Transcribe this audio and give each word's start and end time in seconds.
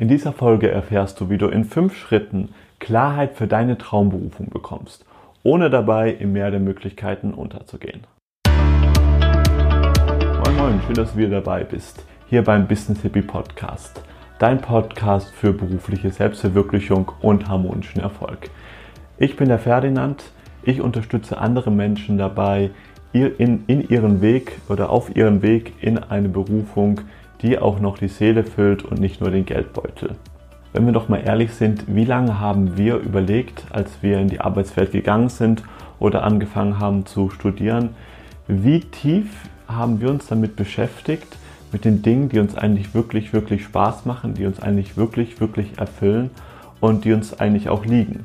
In 0.00 0.08
dieser 0.08 0.32
Folge 0.32 0.70
erfährst 0.70 1.20
du, 1.20 1.28
wie 1.28 1.36
du 1.36 1.48
in 1.48 1.66
fünf 1.66 1.94
Schritten 1.94 2.54
Klarheit 2.78 3.34
für 3.34 3.46
deine 3.46 3.76
Traumberufung 3.76 4.48
bekommst, 4.48 5.04
ohne 5.42 5.68
dabei 5.68 6.10
im 6.10 6.32
Meer 6.32 6.50
der 6.50 6.58
Möglichkeiten 6.58 7.34
unterzugehen. 7.34 8.06
Moin 10.42 10.56
Moin, 10.56 10.80
schön, 10.86 10.94
dass 10.94 11.12
du 11.12 11.18
wieder 11.18 11.42
dabei 11.42 11.64
bist, 11.64 12.02
hier 12.30 12.42
beim 12.42 12.66
Business 12.66 13.02
Hippie 13.02 13.20
Podcast, 13.20 14.02
dein 14.38 14.62
Podcast 14.62 15.34
für 15.34 15.52
berufliche 15.52 16.08
Selbstverwirklichung 16.10 17.12
und 17.20 17.46
harmonischen 17.46 18.00
Erfolg. 18.00 18.48
Ich 19.18 19.36
bin 19.36 19.50
der 19.50 19.58
Ferdinand, 19.58 20.32
ich 20.62 20.80
unterstütze 20.80 21.36
andere 21.36 21.70
Menschen 21.70 22.16
dabei, 22.16 22.70
in, 23.12 23.64
in 23.66 23.86
ihren 23.90 24.22
Weg 24.22 24.62
oder 24.70 24.88
auf 24.88 25.14
ihren 25.14 25.42
Weg 25.42 25.74
in 25.82 25.98
eine 25.98 26.30
Berufung 26.30 27.02
die 27.42 27.58
auch 27.58 27.80
noch 27.80 27.98
die 27.98 28.08
Seele 28.08 28.44
füllt 28.44 28.84
und 28.84 29.00
nicht 29.00 29.20
nur 29.20 29.30
den 29.30 29.46
Geldbeutel. 29.46 30.16
Wenn 30.72 30.86
wir 30.86 30.92
doch 30.92 31.08
mal 31.08 31.22
ehrlich 31.24 31.52
sind, 31.52 31.84
wie 31.88 32.04
lange 32.04 32.38
haben 32.38 32.76
wir 32.76 32.96
überlegt, 32.96 33.64
als 33.70 34.02
wir 34.02 34.18
in 34.18 34.28
die 34.28 34.40
Arbeitswelt 34.40 34.92
gegangen 34.92 35.28
sind 35.28 35.62
oder 35.98 36.22
angefangen 36.22 36.78
haben 36.78 37.06
zu 37.06 37.30
studieren, 37.30 37.90
wie 38.46 38.80
tief 38.80 39.48
haben 39.66 40.00
wir 40.00 40.10
uns 40.10 40.26
damit 40.26 40.56
beschäftigt, 40.56 41.36
mit 41.72 41.84
den 41.84 42.02
Dingen, 42.02 42.28
die 42.28 42.40
uns 42.40 42.56
eigentlich 42.56 42.94
wirklich, 42.94 43.32
wirklich 43.32 43.64
Spaß 43.64 44.04
machen, 44.04 44.34
die 44.34 44.46
uns 44.46 44.60
eigentlich 44.60 44.96
wirklich, 44.96 45.40
wirklich 45.40 45.78
erfüllen 45.78 46.30
und 46.80 47.04
die 47.04 47.12
uns 47.12 47.38
eigentlich 47.38 47.68
auch 47.68 47.84
liegen. 47.84 48.24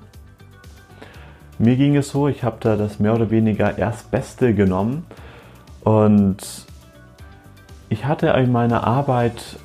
Mir 1.58 1.76
ging 1.76 1.96
es 1.96 2.10
so, 2.10 2.28
ich 2.28 2.44
habe 2.44 2.58
da 2.60 2.76
das 2.76 3.00
mehr 3.00 3.14
oder 3.14 3.30
weniger 3.30 3.78
Erstbeste 3.78 4.54
genommen 4.54 5.06
und 5.84 6.66
ich 7.96 8.04
hatte 8.04 8.28
in 8.28 8.52
meiner 8.52 8.86
Arbeit, 8.86 9.58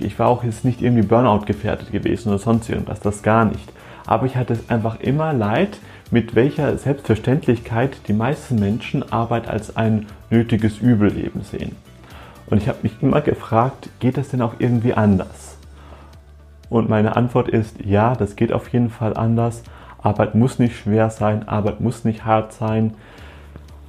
ich 0.00 0.18
war 0.18 0.28
auch 0.28 0.42
jetzt 0.42 0.64
nicht 0.64 0.80
irgendwie 0.80 1.06
Burnout 1.06 1.44
gefährdet 1.44 1.92
gewesen 1.92 2.30
oder 2.30 2.38
sonst 2.38 2.70
irgendwas, 2.70 3.00
das 3.00 3.22
gar 3.22 3.44
nicht. 3.44 3.70
Aber 4.06 4.24
ich 4.24 4.34
hatte 4.36 4.54
es 4.54 4.70
einfach 4.70 5.00
immer 5.00 5.34
leid, 5.34 5.78
mit 6.10 6.34
welcher 6.34 6.78
Selbstverständlichkeit 6.78 7.98
die 8.08 8.14
meisten 8.14 8.56
Menschen 8.58 9.12
Arbeit 9.12 9.46
als 9.46 9.76
ein 9.76 10.06
nötiges 10.30 10.78
Übel 10.78 11.18
eben 11.22 11.42
sehen. 11.42 11.76
Und 12.46 12.62
ich 12.62 12.68
habe 12.68 12.78
mich 12.82 12.94
immer 13.02 13.20
gefragt, 13.20 13.90
geht 14.00 14.16
das 14.16 14.30
denn 14.30 14.40
auch 14.40 14.54
irgendwie 14.58 14.94
anders? 14.94 15.58
Und 16.70 16.88
meine 16.88 17.14
Antwort 17.14 17.50
ist, 17.50 17.84
ja, 17.84 18.16
das 18.16 18.36
geht 18.36 18.54
auf 18.54 18.68
jeden 18.70 18.88
Fall 18.88 19.14
anders. 19.18 19.64
Arbeit 20.02 20.34
muss 20.34 20.58
nicht 20.58 20.78
schwer 20.78 21.10
sein, 21.10 21.46
Arbeit 21.46 21.80
muss 21.80 22.06
nicht 22.06 22.24
hart 22.24 22.54
sein. 22.54 22.94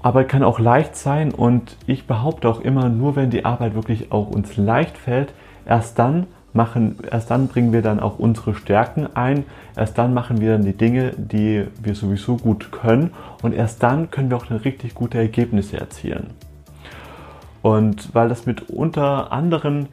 Arbeit 0.08 0.30
kann 0.30 0.42
auch 0.42 0.58
leicht 0.58 0.96
sein 0.96 1.34
und 1.34 1.76
ich 1.86 2.08
behaupte 2.08 2.48
auch 2.48 2.62
immer, 2.62 2.88
nur 2.88 3.18
wenn 3.18 3.30
die 3.30 3.44
Arbeit 3.44 3.76
wirklich 3.76 4.10
auch 4.14 4.30
uns 4.30 4.56
leicht 4.56 4.98
fällt, 4.98 5.34
erst 5.66 6.00
dann 6.00 6.28
machen, 6.54 6.96
erst 7.12 7.30
dann 7.30 7.50
bringen 7.50 7.74
wir 7.74 7.82
dann 7.82 8.00
auch 8.00 8.18
unsere 8.18 8.56
Stärken 8.56 9.10
ein, 9.16 9.44
erst 9.76 9.98
dann 9.98 10.14
machen 10.14 10.40
wir 10.40 10.54
dann 10.54 10.64
die 10.64 10.78
Dinge, 10.78 11.12
die 11.18 11.68
wir 11.84 11.94
sowieso 11.94 12.38
gut 12.38 12.72
können 12.72 13.12
und 13.42 13.54
erst 13.54 13.84
dann 13.84 14.10
können 14.10 14.30
wir 14.30 14.38
auch 14.38 14.46
dann 14.46 14.60
richtig 14.60 14.96
gute 14.96 15.18
Ergebnisse 15.18 15.78
erzielen. 15.78 16.28
Und 17.62 18.16
weil 18.16 18.30
das 18.30 18.46
mit 18.46 18.70
unter 18.70 19.34
anderem 19.34 19.88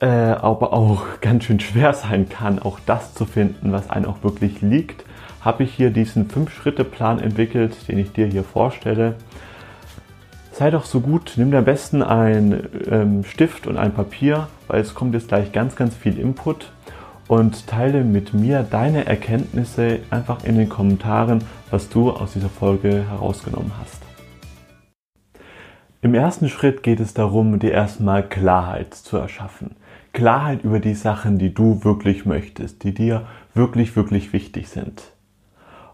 äh, 0.00 0.06
aber 0.08 0.72
auch 0.72 1.04
ganz 1.20 1.44
schön 1.44 1.60
schwer 1.60 1.94
sein 1.94 2.28
kann, 2.28 2.58
auch 2.58 2.80
das 2.86 3.14
zu 3.14 3.24
finden, 3.24 3.70
was 3.70 3.88
einem 3.88 4.06
auch 4.06 4.24
wirklich 4.24 4.62
liegt, 4.62 5.04
habe 5.40 5.64
ich 5.64 5.74
hier 5.74 5.90
diesen 5.90 6.28
5-Schritte-Plan 6.28 7.20
entwickelt, 7.20 7.88
den 7.88 7.98
ich 7.98 8.12
dir 8.12 8.26
hier 8.26 8.44
vorstelle. 8.44 9.14
Sei 10.52 10.70
doch 10.70 10.84
so 10.84 11.00
gut, 11.00 11.34
nimm 11.36 11.54
am 11.54 11.64
besten 11.64 12.02
einen 12.02 12.68
ähm, 12.90 13.24
Stift 13.24 13.66
und 13.66 13.76
ein 13.76 13.94
Papier, 13.94 14.48
weil 14.66 14.80
es 14.80 14.94
kommt 14.94 15.14
jetzt 15.14 15.28
gleich 15.28 15.52
ganz, 15.52 15.76
ganz 15.76 15.94
viel 15.94 16.18
Input 16.18 16.72
und 17.28 17.66
teile 17.66 18.02
mit 18.02 18.34
mir 18.34 18.62
deine 18.68 19.06
Erkenntnisse 19.06 20.00
einfach 20.10 20.44
in 20.44 20.56
den 20.56 20.68
Kommentaren, 20.68 21.44
was 21.70 21.88
du 21.88 22.10
aus 22.10 22.32
dieser 22.32 22.48
Folge 22.48 23.04
herausgenommen 23.08 23.72
hast. 23.78 24.02
Im 26.00 26.14
ersten 26.14 26.48
Schritt 26.48 26.82
geht 26.82 27.00
es 27.00 27.12
darum, 27.12 27.58
dir 27.58 27.72
erstmal 27.72 28.26
Klarheit 28.26 28.94
zu 28.94 29.16
erschaffen. 29.16 29.76
Klarheit 30.12 30.64
über 30.64 30.80
die 30.80 30.94
Sachen, 30.94 31.38
die 31.38 31.52
du 31.52 31.84
wirklich 31.84 32.24
möchtest, 32.24 32.82
die 32.82 32.94
dir 32.94 33.26
wirklich, 33.54 33.94
wirklich 33.94 34.32
wichtig 34.32 34.68
sind. 34.68 35.02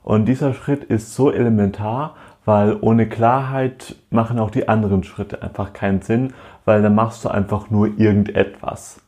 Und 0.04 0.26
dieser 0.26 0.52
Schritt 0.54 0.84
ist 0.84 1.14
so 1.14 1.32
elementar, 1.32 2.14
weil 2.44 2.76
ohne 2.80 3.08
Klarheit 3.08 3.96
machen 4.10 4.38
auch 4.38 4.50
die 4.50 4.68
anderen 4.68 5.02
Schritte 5.02 5.42
einfach 5.42 5.72
keinen 5.72 6.02
Sinn, 6.02 6.34
weil 6.66 6.82
dann 6.82 6.94
machst 6.94 7.24
du 7.24 7.30
einfach 7.30 7.70
nur 7.70 7.98
irgendetwas. 7.98 9.00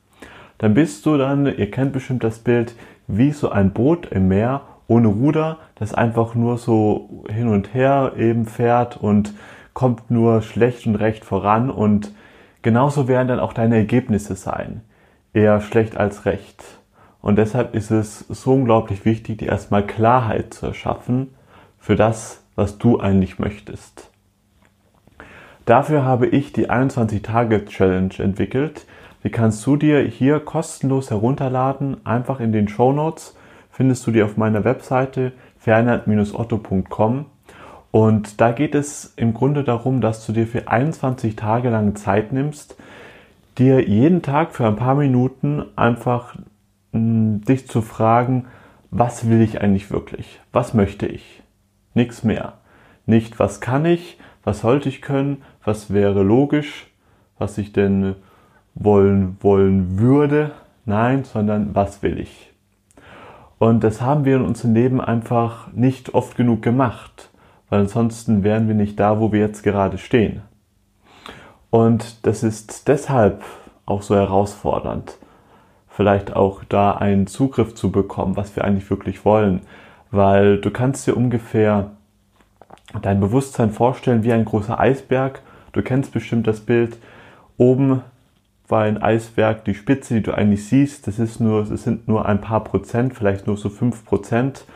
Dann 0.59 0.73
bist 0.73 1.05
du 1.05 1.19
dann, 1.19 1.47
ihr 1.47 1.71
kennt 1.71 1.93
bestimmt 1.93 2.25
das 2.25 2.39
Bild, 2.39 2.75
wie 3.07 3.31
so 3.31 3.51
ein 3.51 3.73
Boot 3.73 4.07
im 4.07 4.29
Meer 4.29 4.63
ohne 4.89 5.09
Ruder, 5.09 5.59
das 5.75 5.93
einfach 5.93 6.35
nur 6.35 6.57
so 6.57 7.25
hin 7.31 7.49
und 7.49 7.75
her 7.75 8.15
eben 8.17 8.47
fährt 8.47 8.97
und 8.97 9.35
kommt 9.75 10.11
nur 10.11 10.41
schlecht 10.41 10.87
und 10.87 10.97
recht 10.97 11.27
voran 11.27 11.71
und 11.71 12.13
genauso 12.63 13.07
werden 13.07 13.29
dann 13.29 13.41
auch 13.41 13.53
deine 13.53 13.77
Ergebnisse 13.77 14.35
sein. 14.35 14.81
Eher 15.35 15.61
schlecht 15.61 15.99
als 15.99 16.25
recht. 16.25 16.65
Und 17.21 17.37
deshalb 17.37 17.75
ist 17.75 17.91
es 17.91 18.21
so 18.29 18.55
unglaublich 18.55 19.05
wichtig, 19.05 19.39
dir 19.39 19.49
erstmal 19.49 19.87
Klarheit 19.87 20.55
zu 20.55 20.67
erschaffen 20.67 21.35
für 21.79 21.97
das, 21.97 22.45
was 22.55 22.79
du 22.79 23.01
eigentlich 23.01 23.39
möchtest. 23.39 24.11
Dafür 25.65 26.05
habe 26.05 26.29
ich 26.29 26.53
die 26.53 26.71
21-Tage-Challenge 26.71 28.15
entwickelt. 28.19 28.87
Die 29.25 29.31
kannst 29.31 29.67
du 29.67 29.77
dir 29.77 30.01
hier 30.01 30.39
kostenlos 30.39 31.11
herunterladen. 31.11 32.07
Einfach 32.07 32.39
in 32.39 32.53
den 32.53 32.69
Show 32.69 32.93
Notes 32.93 33.37
findest 33.71 34.07
du 34.07 34.13
die 34.13 34.23
auf 34.23 34.37
meiner 34.37 34.63
Webseite 34.63 35.33
fernand-otto.com. 35.59 37.27
Und 37.91 38.41
da 38.41 38.53
geht 38.53 38.75
es 38.75 39.13
im 39.17 39.35
Grunde 39.35 39.65
darum, 39.65 40.01
dass 40.01 40.25
du 40.25 40.33
dir 40.33 40.47
für 40.47 40.69
21 40.69 41.35
Tage 41.35 41.71
lang 41.71 41.97
Zeit 41.97 42.33
nimmst, 42.33 42.77
dir 43.59 43.89
jeden 43.89 44.23
Tag 44.23 44.55
für 44.55 44.67
ein 44.67 44.77
paar 44.77 44.95
Minuten 44.95 45.65
einfach 45.77 46.37
dich 46.97 47.69
zu 47.69 47.83
fragen, 47.83 48.47
was 48.91 49.29
will 49.29 49.41
ich 49.41 49.61
eigentlich 49.61 49.91
wirklich? 49.91 50.41
Was 50.53 50.75
möchte 50.75 51.07
ich? 51.07 51.43
Nichts 51.95 52.25
mehr. 52.25 52.55
Nicht, 53.07 53.39
was 53.39 53.61
kann 53.61 53.85
ich, 53.85 54.19
was 54.45 54.61
sollte 54.61 54.89
ich 54.89 55.03
können, 55.03 55.43
was 55.65 55.93
wäre 55.93 56.23
logisch, 56.23 56.87
was 57.39 57.59
ich 57.59 57.73
denn 57.73 58.17
wollen, 58.75 59.37
wollen 59.41 59.99
würde. 59.99 60.53
Nein, 60.85 61.25
sondern 61.25 61.75
was 61.75 62.03
will 62.03 62.19
ich? 62.19 62.53
Und 63.59 63.83
das 63.83 64.01
haben 64.01 64.25
wir 64.25 64.37
in 64.37 64.45
unserem 64.45 64.75
Leben 64.75 65.01
einfach 65.01 65.73
nicht 65.73 66.15
oft 66.15 66.37
genug 66.37 66.63
gemacht, 66.63 67.31
weil 67.69 67.81
ansonsten 67.81 68.45
wären 68.45 68.69
wir 68.69 68.75
nicht 68.75 69.01
da, 69.01 69.19
wo 69.19 69.33
wir 69.33 69.41
jetzt 69.41 69.63
gerade 69.63 69.99
stehen. 69.99 70.43
Und 71.71 72.27
das 72.27 72.43
ist 72.43 72.89
deshalb 72.89 73.43
auch 73.87 74.03
so 74.03 74.15
herausfordernd, 74.15 75.19
vielleicht 75.97 76.37
auch 76.37 76.63
da 76.69 76.93
einen 76.93 77.27
Zugriff 77.27 77.75
zu 77.75 77.91
bekommen, 77.91 78.37
was 78.37 78.55
wir 78.55 78.65
eigentlich 78.65 78.91
wirklich 78.91 79.25
wollen. 79.25 79.63
Weil 80.11 80.59
du 80.59 80.71
kannst 80.71 81.07
dir 81.07 81.17
ungefähr 81.17 81.93
dein 83.01 83.19
Bewusstsein 83.19 83.71
vorstellen 83.71 84.23
wie 84.23 84.33
ein 84.33 84.45
großer 84.45 84.79
Eisberg. 84.79 85.41
Du 85.73 85.83
kennst 85.83 86.13
bestimmt 86.13 86.47
das 86.47 86.61
Bild. 86.61 86.99
Oben 87.57 88.03
war 88.69 88.83
ein 88.83 89.03
Eisberg, 89.03 89.65
die 89.65 89.75
Spitze, 89.75 90.15
die 90.15 90.23
du 90.23 90.33
eigentlich 90.33 90.67
siehst, 90.67 91.07
das 91.07 91.19
ist 91.19 91.41
nur, 91.41 91.71
es 91.71 91.85
sind 91.85 92.09
nur 92.09 92.27
ein 92.27 92.41
paar 92.41 92.65
Prozent, 92.65 93.15
vielleicht 93.15 93.47
nur 93.47 93.57
so 93.57 93.71
fünf 93.71 94.05
Prozent. 94.05 94.67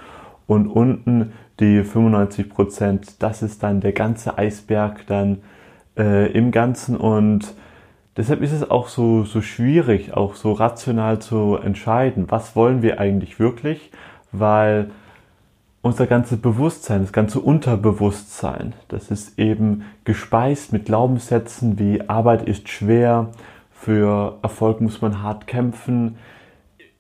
Und 0.47 0.69
unten 0.69 1.33
die 1.61 1.85
95 1.85 2.49
Prozent, 2.49 3.23
das 3.23 3.43
ist 3.43 3.63
dann 3.63 3.81
der 3.81 3.93
ganze 3.93 4.39
Eisberg 4.39 5.07
dann 5.07 5.43
äh, 5.99 6.33
im 6.33 6.51
Ganzen 6.51 6.97
und 6.97 7.55
Deshalb 8.17 8.43
ist 8.43 8.53
es 8.53 8.69
auch 8.69 8.89
so, 8.89 9.25
so 9.25 9.41
schwierig, 9.41 10.15
auch 10.15 10.35
so 10.35 10.53
rational 10.53 11.21
zu 11.21 11.57
entscheiden, 11.57 12.27
was 12.29 12.57
wollen 12.57 12.83
wir 12.83 12.99
eigentlich 12.99 13.39
wirklich, 13.39 13.91
weil 14.33 14.91
unser 15.83 16.07
ganzes 16.07 16.41
Bewusstsein, 16.41 17.03
das 17.03 17.13
ganze 17.13 17.41
Unterbewusstsein, 17.41 18.75
das 18.89 19.11
ist 19.11 19.39
eben 19.39 19.85
gespeist 20.05 20.73
mit 20.73 20.87
Glaubenssätzen 20.87 21.79
wie 21.79 22.09
Arbeit 22.09 22.43
ist 22.43 22.69
schwer, 22.69 23.31
für 23.73 24.39
Erfolg 24.43 24.81
muss 24.81 25.01
man 25.01 25.23
hart 25.23 25.47
kämpfen, 25.47 26.17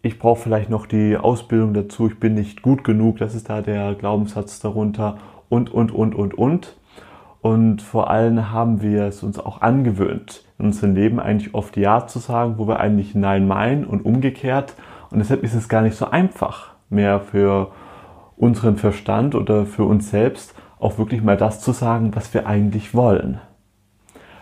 ich 0.03 0.19
brauche 0.19 0.41
vielleicht 0.41 0.71
noch 0.71 0.87
die 0.87 1.17
Ausbildung 1.17 1.75
dazu, 1.75 2.07
ich 2.07 2.19
bin 2.19 2.35
nicht 2.35 2.62
gut 2.62 2.85
genug, 2.85 3.19
das 3.19 3.35
ist 3.35 3.51
da 3.51 3.61
der 3.61 3.95
Glaubenssatz 3.95 4.61
darunter 4.61 5.19
und, 5.51 5.71
und, 5.71 5.93
und, 5.93 6.15
und, 6.15 6.35
und. 6.35 6.77
Und 7.43 7.83
vor 7.83 8.11
allem 8.11 8.51
haben 8.51 8.83
wir 8.83 9.05
es 9.05 9.23
uns 9.23 9.39
auch 9.39 9.61
angewöhnt, 9.61 10.45
in 10.61 10.67
unserem 10.67 10.95
Leben 10.95 11.19
eigentlich 11.19 11.55
oft 11.55 11.77
Ja 11.77 12.07
zu 12.07 12.19
sagen, 12.19 12.55
wo 12.59 12.69
wir 12.69 12.81
eigentlich 12.81 13.15
Nein 13.15 13.49
meinen 13.49 13.85
und 13.85 14.05
umgekehrt. 14.05 14.75
Und 15.11 15.19
deshalb 15.19 15.43
ist 15.43 15.55
es 15.55 15.69
gar 15.69 15.83
nicht 15.83 15.97
so 15.97 16.11
einfach 16.11 16.73
mehr 16.89 17.21
für 17.21 17.73
unseren 18.37 18.77
Verstand 18.77 19.35
oder 19.35 19.67
für 19.67 19.85
uns 19.85 20.11
selbst 20.11 20.55
auch 20.79 20.99
wirklich 20.99 21.23
mal 21.23 21.37
das 21.37 21.61
zu 21.61 21.73
sagen, 21.73 22.15
was 22.15 22.33
wir 22.33 22.47
eigentlich 22.47 22.95
wollen. 22.95 23.41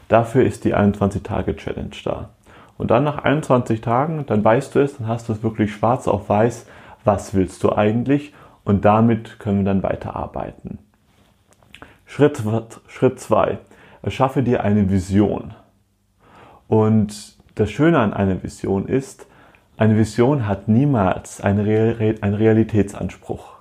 Dafür 0.09 0.45
ist 0.45 0.65
die 0.65 0.75
21-Tage-Challenge 0.75 1.97
da. 2.05 2.31
Und 2.77 2.91
dann 2.91 3.05
nach 3.05 3.19
21 3.19 3.81
Tagen, 3.81 4.25
dann 4.27 4.45
weißt 4.45 4.75
du 4.75 4.79
es, 4.79 4.97
dann 4.97 5.09
hast 5.09 5.29
du 5.29 5.33
es 5.33 5.43
wirklich 5.43 5.73
schwarz 5.73 6.07
auf 6.07 6.29
weiß, 6.29 6.67
was 7.05 7.35
willst 7.35 7.65
du 7.65 7.73
eigentlich 7.73 8.33
und 8.65 8.85
damit 8.85 9.39
können 9.39 9.59
wir 9.59 9.65
dann 9.65 9.83
weiterarbeiten. 9.83 10.79
Schritt 12.07 12.37
2. 12.37 12.79
Schritt 12.87 13.29
Erschaffe 14.03 14.43
dir 14.43 14.63
eine 14.63 14.91
Vision. 14.91 15.55
Und 16.69 17.37
das 17.55 17.71
Schöne 17.71 17.99
an 17.99 18.13
einer 18.13 18.43
Vision 18.43 18.87
ist, 18.87 19.27
eine 19.79 19.97
Vision 19.97 20.47
hat 20.47 20.69
niemals 20.69 21.41
einen, 21.41 21.65
Realitätsanspruch. 21.65 23.59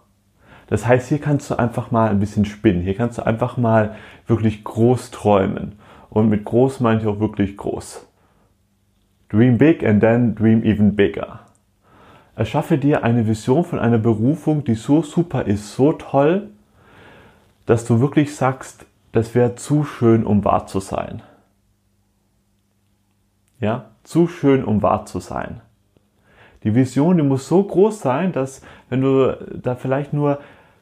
Das 0.67 0.85
heißt, 0.85 1.07
hier 1.07 1.19
kannst 1.19 1.49
du 1.49 1.55
einfach 1.57 1.91
mal 1.91 2.09
ein 2.09 2.19
bisschen 2.19 2.45
spinnen. 2.45 2.81
Hier 2.81 2.95
kannst 2.95 3.17
du 3.17 3.25
einfach 3.25 3.57
mal 3.57 3.95
wirklich 4.27 4.63
groß 4.63 5.11
träumen. 5.11 5.79
Und 6.09 6.29
mit 6.29 6.43
groß 6.43 6.81
meine 6.81 7.01
ich 7.01 7.07
auch 7.07 7.19
wirklich 7.19 7.55
groß. 7.55 8.05
Dream 9.29 9.57
big 9.57 9.85
and 9.85 10.01
then 10.01 10.35
dream 10.35 10.63
even 10.63 10.95
bigger. 10.95 11.39
Erschaffe 12.35 12.77
dir 12.77 13.03
eine 13.03 13.27
Vision 13.27 13.63
von 13.63 13.79
einer 13.79 13.97
Berufung, 13.97 14.63
die 14.63 14.75
so 14.75 15.01
super 15.01 15.45
ist, 15.45 15.75
so 15.75 15.93
toll, 15.93 16.49
dass 17.65 17.85
du 17.85 17.99
wirklich 17.99 18.35
sagst, 18.35 18.85
das 19.11 19.33
wäre 19.35 19.55
zu 19.55 19.83
schön, 19.83 20.25
um 20.25 20.43
wahr 20.45 20.67
zu 20.67 20.79
sein. 20.79 21.21
Ja, 23.59 23.85
zu 24.03 24.27
schön, 24.27 24.63
um 24.63 24.81
wahr 24.81 25.05
zu 25.05 25.19
sein. 25.19 25.61
Die 26.63 26.75
Vision, 26.75 27.17
die 27.17 27.23
muss 27.23 27.47
so 27.47 27.63
groß 27.63 27.99
sein, 27.99 28.31
dass 28.31 28.61
wenn 28.89 29.01
du 29.01 29.37
da 29.53 29.75
vielleicht 29.75 30.13
nur 30.13 30.39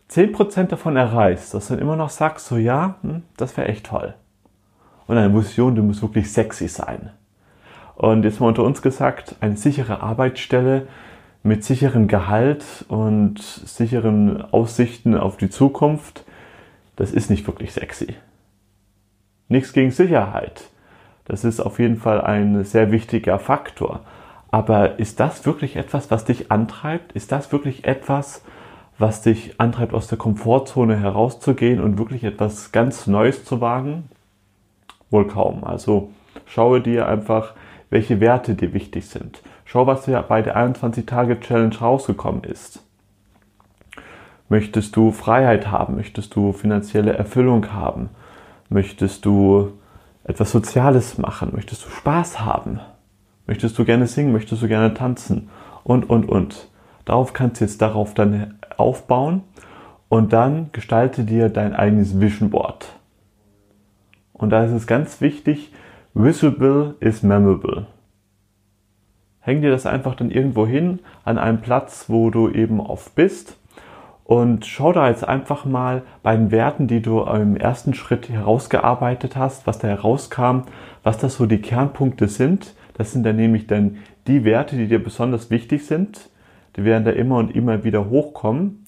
10% 0.09 0.67
davon 0.67 0.95
erreichst, 0.95 1.53
dass 1.53 1.67
du 1.67 1.73
dann 1.73 1.81
immer 1.81 1.95
noch 1.95 2.09
sagst, 2.09 2.47
so 2.47 2.57
ja, 2.57 2.95
hm, 3.01 3.23
das 3.37 3.55
wäre 3.57 3.67
echt 3.67 3.85
toll. 3.85 4.13
Und 5.07 5.17
eine 5.17 5.33
Vision, 5.33 5.75
die 5.75 5.81
muss 5.81 6.01
wirklich 6.01 6.31
sexy 6.31 6.67
sein. 6.67 7.11
Und 7.95 8.23
jetzt 8.23 8.39
mal 8.39 8.47
unter 8.47 8.63
uns 8.63 8.81
gesagt, 8.81 9.35
eine 9.39 9.57
sichere 9.57 10.01
Arbeitsstelle 10.01 10.87
mit 11.43 11.63
sicherem 11.63 12.07
Gehalt 12.07 12.85
und 12.87 13.39
sicheren 13.39 14.41
Aussichten 14.51 15.15
auf 15.15 15.37
die 15.37 15.49
Zukunft, 15.49 16.25
das 16.95 17.11
ist 17.11 17.29
nicht 17.29 17.45
wirklich 17.47 17.73
sexy. 17.73 18.15
Nichts 19.47 19.73
gegen 19.73 19.91
Sicherheit. 19.91 20.63
Das 21.25 21.43
ist 21.43 21.59
auf 21.59 21.79
jeden 21.79 21.97
Fall 21.97 22.21
ein 22.21 22.63
sehr 22.63 22.91
wichtiger 22.91 23.39
Faktor. 23.39 24.01
Aber 24.51 24.99
ist 24.99 25.19
das 25.19 25.45
wirklich 25.45 25.75
etwas, 25.75 26.11
was 26.11 26.23
dich 26.23 26.51
antreibt? 26.51 27.11
Ist 27.13 27.31
das 27.31 27.51
wirklich 27.51 27.85
etwas, 27.85 28.43
was 28.97 29.21
dich 29.21 29.59
antreibt, 29.59 29.93
aus 29.93 30.07
der 30.07 30.17
Komfortzone 30.17 30.97
herauszugehen 30.97 31.81
und 31.81 31.97
wirklich 31.97 32.23
etwas 32.23 32.71
ganz 32.71 33.07
Neues 33.07 33.43
zu 33.43 33.59
wagen? 33.59 34.09
Wohl 35.09 35.27
kaum. 35.27 35.63
Also 35.63 36.11
schaue 36.45 36.79
dir 36.79 37.07
einfach 37.07 37.53
welche 37.89 38.19
Werte 38.19 38.55
dir 38.55 38.73
wichtig 38.73 39.07
sind. 39.07 39.41
Schau, 39.65 39.87
was 39.87 40.05
dir 40.05 40.21
bei 40.21 40.41
der 40.41 40.57
21-Tage-Challenge 40.57 41.77
rausgekommen 41.77 42.43
ist. 42.43 42.83
Möchtest 44.49 44.95
du 44.95 45.11
Freiheit 45.11 45.71
haben? 45.71 45.95
Möchtest 45.95 46.35
du 46.35 46.53
finanzielle 46.53 47.13
Erfüllung 47.13 47.73
haben? 47.73 48.09
Möchtest 48.69 49.25
du 49.25 49.73
etwas 50.25 50.51
Soziales 50.51 51.17
machen? 51.17 51.51
Möchtest 51.53 51.85
du 51.85 51.89
Spaß 51.89 52.41
haben? 52.41 52.79
Möchtest 53.47 53.77
du 53.77 53.85
gerne 53.85 54.07
singen? 54.07 54.33
Möchtest 54.33 54.61
du 54.61 54.67
gerne 54.67 54.93
tanzen? 54.93 55.49
Und, 55.83 56.09
und, 56.09 56.27
und. 56.27 56.67
Darauf 57.05 57.33
kannst 57.33 57.61
du 57.61 57.65
jetzt 57.65 57.81
darauf 57.81 58.13
dann 58.15 58.59
aufbauen 58.77 59.43
und 60.09 60.33
dann 60.33 60.71
gestalte 60.71 61.23
dir 61.23 61.49
dein 61.49 61.75
eigenes 61.75 62.19
Vision 62.19 62.49
Board. 62.49 62.99
Und 64.33 64.49
da 64.49 64.65
ist 64.65 64.71
es 64.71 64.87
ganz 64.87 65.21
wichtig, 65.21 65.71
Visible 66.13 66.95
is 66.99 67.23
memorable. 67.23 67.87
Häng 69.39 69.61
dir 69.61 69.69
das 69.69 69.85
einfach 69.85 70.15
dann 70.15 70.31
irgendwo 70.31 70.65
hin, 70.65 70.99
an 71.23 71.37
einem 71.37 71.61
Platz, 71.61 72.05
wo 72.07 72.31
du 72.31 72.49
eben 72.49 72.79
oft 72.79 73.13
bist. 73.13 73.57
Und 74.25 74.65
schau 74.65 74.91
da 74.91 75.07
jetzt 75.07 75.25
einfach 75.25 75.65
mal 75.65 76.01
bei 76.23 76.35
den 76.35 76.49
Werten, 76.49 76.87
die 76.87 77.01
du 77.01 77.21
im 77.21 77.55
ersten 77.55 77.93
Schritt 77.93 78.27
herausgearbeitet 78.27 79.35
hast, 79.35 79.67
was 79.67 79.77
da 79.77 79.87
herauskam, 79.87 80.63
was 81.03 81.19
das 81.19 81.35
so 81.35 81.45
die 81.45 81.61
Kernpunkte 81.61 82.27
sind. 82.27 82.73
Das 82.95 83.11
sind 83.11 83.23
dann 83.23 83.35
nämlich 83.35 83.67
dann 83.67 83.97
die 84.25 84.43
Werte, 84.43 84.77
die 84.77 84.87
dir 84.87 85.03
besonders 85.03 85.51
wichtig 85.51 85.85
sind. 85.85 86.31
Die 86.75 86.83
werden 86.83 87.05
da 87.05 87.11
immer 87.11 87.37
und 87.37 87.55
immer 87.55 87.83
wieder 87.83 88.09
hochkommen. 88.09 88.87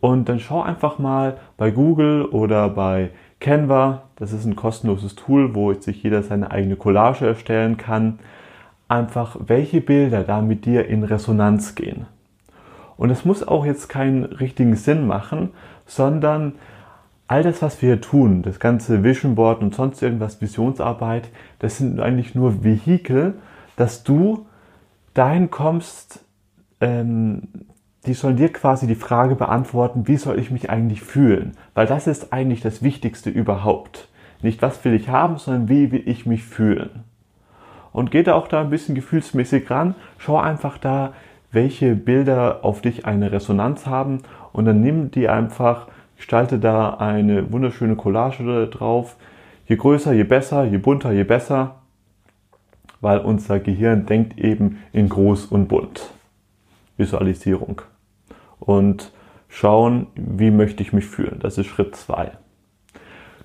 Und 0.00 0.28
dann 0.28 0.38
schau 0.38 0.60
einfach 0.60 0.98
mal 0.98 1.38
bei 1.56 1.70
Google 1.70 2.26
oder 2.26 2.68
bei 2.68 3.08
Canva, 3.40 4.02
das 4.16 4.34
ist 4.34 4.44
ein 4.44 4.54
kostenloses 4.54 5.14
Tool, 5.14 5.54
wo 5.54 5.72
sich 5.72 6.02
jeder 6.02 6.22
seine 6.22 6.50
eigene 6.50 6.76
Collage 6.76 7.26
erstellen 7.26 7.78
kann. 7.78 8.18
Einfach, 8.86 9.36
welche 9.46 9.80
Bilder 9.80 10.24
da 10.24 10.42
mit 10.42 10.66
dir 10.66 10.86
in 10.86 11.04
Resonanz 11.04 11.74
gehen. 11.74 12.06
Und 12.96 13.10
es 13.10 13.24
muss 13.24 13.46
auch 13.46 13.66
jetzt 13.66 13.88
keinen 13.88 14.24
richtigen 14.24 14.76
Sinn 14.76 15.06
machen, 15.06 15.50
sondern 15.86 16.54
all 17.26 17.42
das, 17.42 17.62
was 17.62 17.82
wir 17.82 18.00
tun, 18.00 18.42
das 18.42 18.60
ganze 18.60 19.02
Vision 19.02 19.34
Board 19.34 19.62
und 19.62 19.74
sonst 19.74 20.02
irgendwas, 20.02 20.40
Visionsarbeit, 20.40 21.30
das 21.58 21.78
sind 21.78 22.00
eigentlich 22.00 22.34
nur 22.34 22.62
Vehikel, 22.62 23.34
dass 23.76 24.04
du 24.04 24.46
dahin 25.14 25.50
kommst, 25.50 26.24
ähm, 26.80 27.42
die 28.06 28.14
sollen 28.14 28.36
dir 28.36 28.52
quasi 28.52 28.86
die 28.86 28.94
Frage 28.94 29.34
beantworten, 29.34 30.06
wie 30.06 30.16
soll 30.16 30.38
ich 30.38 30.50
mich 30.50 30.68
eigentlich 30.68 31.00
fühlen? 31.00 31.52
Weil 31.72 31.86
das 31.86 32.06
ist 32.06 32.32
eigentlich 32.32 32.60
das 32.60 32.82
Wichtigste 32.82 33.30
überhaupt. 33.30 34.08
Nicht 34.42 34.60
was 34.60 34.84
will 34.84 34.92
ich 34.92 35.08
haben, 35.08 35.38
sondern 35.38 35.68
wie 35.70 35.90
will 35.90 36.02
ich 36.04 36.26
mich 36.26 36.44
fühlen? 36.44 37.04
Und 37.92 38.10
geh 38.10 38.22
da 38.22 38.34
auch 38.34 38.48
da 38.48 38.60
ein 38.60 38.70
bisschen 38.70 38.94
gefühlsmäßig 38.94 39.70
ran. 39.70 39.94
Schau 40.18 40.36
einfach 40.36 40.76
da, 40.76 41.14
welche 41.54 41.94
Bilder 41.94 42.64
auf 42.64 42.82
dich 42.82 43.06
eine 43.06 43.32
Resonanz 43.32 43.86
haben 43.86 44.22
und 44.52 44.64
dann 44.64 44.80
nimm 44.80 45.10
die 45.10 45.28
einfach, 45.28 45.88
gestalte 46.16 46.58
da 46.58 46.94
eine 46.94 47.52
wunderschöne 47.52 47.96
Collage 47.96 48.68
drauf. 48.68 49.16
Je 49.66 49.76
größer, 49.76 50.12
je 50.12 50.24
besser, 50.24 50.64
je 50.64 50.78
bunter, 50.78 51.12
je 51.12 51.24
besser, 51.24 51.76
weil 53.00 53.18
unser 53.18 53.60
Gehirn 53.60 54.06
denkt 54.06 54.38
eben 54.38 54.78
in 54.92 55.08
groß 55.08 55.46
und 55.46 55.68
bunt. 55.68 56.10
Visualisierung 56.96 57.82
und 58.60 59.12
schauen, 59.48 60.06
wie 60.14 60.50
möchte 60.50 60.82
ich 60.82 60.92
mich 60.92 61.06
fühlen. 61.06 61.38
Das 61.40 61.58
ist 61.58 61.66
Schritt 61.66 61.96
2. 61.96 62.32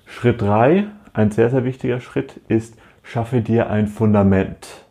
Schritt 0.06 0.42
3, 0.42 0.86
ein 1.12 1.30
sehr, 1.30 1.50
sehr 1.50 1.64
wichtiger 1.64 2.00
Schritt, 2.00 2.40
ist, 2.48 2.76
schaffe 3.02 3.42
dir 3.42 3.70
ein 3.70 3.86
Fundament. 3.86 4.84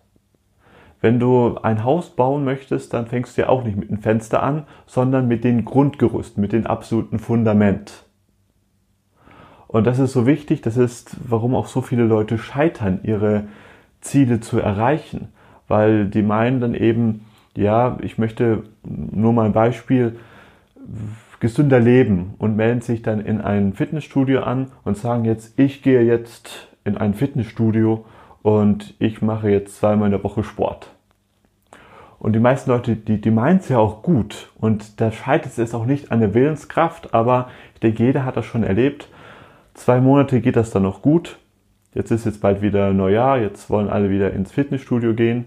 Wenn 1.01 1.19
du 1.19 1.57
ein 1.61 1.83
Haus 1.83 2.09
bauen 2.09 2.43
möchtest, 2.43 2.93
dann 2.93 3.07
fängst 3.07 3.37
du 3.37 3.41
ja 3.41 3.49
auch 3.49 3.63
nicht 3.63 3.77
mit 3.77 3.89
dem 3.89 3.99
Fenster 3.99 4.43
an, 4.43 4.65
sondern 4.85 5.27
mit 5.27 5.43
dem 5.43 5.63
Grundgerüst, 5.63 6.37
mit 6.37 6.51
dem 6.51 6.67
absoluten 6.67 7.19
Fundament. 7.19 8.03
Und 9.67 9.85
das 9.85 9.99
ist 9.99 10.13
so 10.13 10.25
wichtig, 10.25 10.61
das 10.61 10.77
ist, 10.77 11.15
warum 11.27 11.55
auch 11.55 11.67
so 11.67 11.81
viele 11.81 12.03
Leute 12.03 12.37
scheitern, 12.37 12.99
ihre 13.03 13.45
Ziele 14.01 14.39
zu 14.39 14.59
erreichen, 14.59 15.29
weil 15.67 16.07
die 16.07 16.23
meinen 16.23 16.59
dann 16.59 16.73
eben, 16.73 17.25
ja, 17.55 17.97
ich 18.01 18.17
möchte 18.17 18.63
nur 18.83 19.31
mal 19.31 19.45
ein 19.45 19.53
Beispiel, 19.53 20.17
gesünder 21.39 21.79
leben 21.79 22.33
und 22.37 22.55
melden 22.55 22.81
sich 22.81 23.01
dann 23.01 23.21
in 23.21 23.39
ein 23.39 23.73
Fitnessstudio 23.73 24.41
an 24.41 24.71
und 24.83 24.97
sagen 24.97 25.23
jetzt, 25.23 25.57
ich 25.57 25.81
gehe 25.81 26.01
jetzt 26.01 26.67
in 26.83 26.97
ein 26.97 27.13
Fitnessstudio 27.13 28.05
und 28.41 28.95
ich 28.99 29.21
mache 29.21 29.49
jetzt 29.49 29.77
zweimal 29.77 30.07
in 30.07 30.11
der 30.11 30.23
Woche 30.23 30.43
Sport. 30.43 30.91
Und 32.19 32.33
die 32.33 32.39
meisten 32.39 32.69
Leute, 32.69 32.95
die, 32.95 33.21
die 33.21 33.31
meinen 33.31 33.59
es 33.59 33.69
ja 33.69 33.77
auch 33.77 34.03
gut. 34.03 34.51
Und 34.59 34.99
da 34.99 35.11
scheitert 35.11 35.57
es 35.57 35.73
auch 35.73 35.85
nicht 35.85 36.11
an 36.11 36.19
der 36.19 36.33
Willenskraft, 36.33 37.13
aber 37.13 37.49
ich 37.73 37.79
denke, 37.79 38.03
jeder 38.03 38.25
hat 38.25 38.35
das 38.35 38.45
schon 38.45 38.63
erlebt. 38.63 39.07
Zwei 39.73 40.01
Monate 40.01 40.41
geht 40.41 40.57
das 40.57 40.71
dann 40.71 40.83
noch 40.83 41.01
gut. 41.01 41.37
Jetzt 41.93 42.11
ist 42.11 42.25
jetzt 42.25 42.41
bald 42.41 42.61
wieder 42.61 42.93
Neujahr, 42.93 43.39
jetzt 43.39 43.69
wollen 43.69 43.89
alle 43.89 44.09
wieder 44.09 44.33
ins 44.33 44.51
Fitnessstudio 44.51 45.13
gehen. 45.13 45.45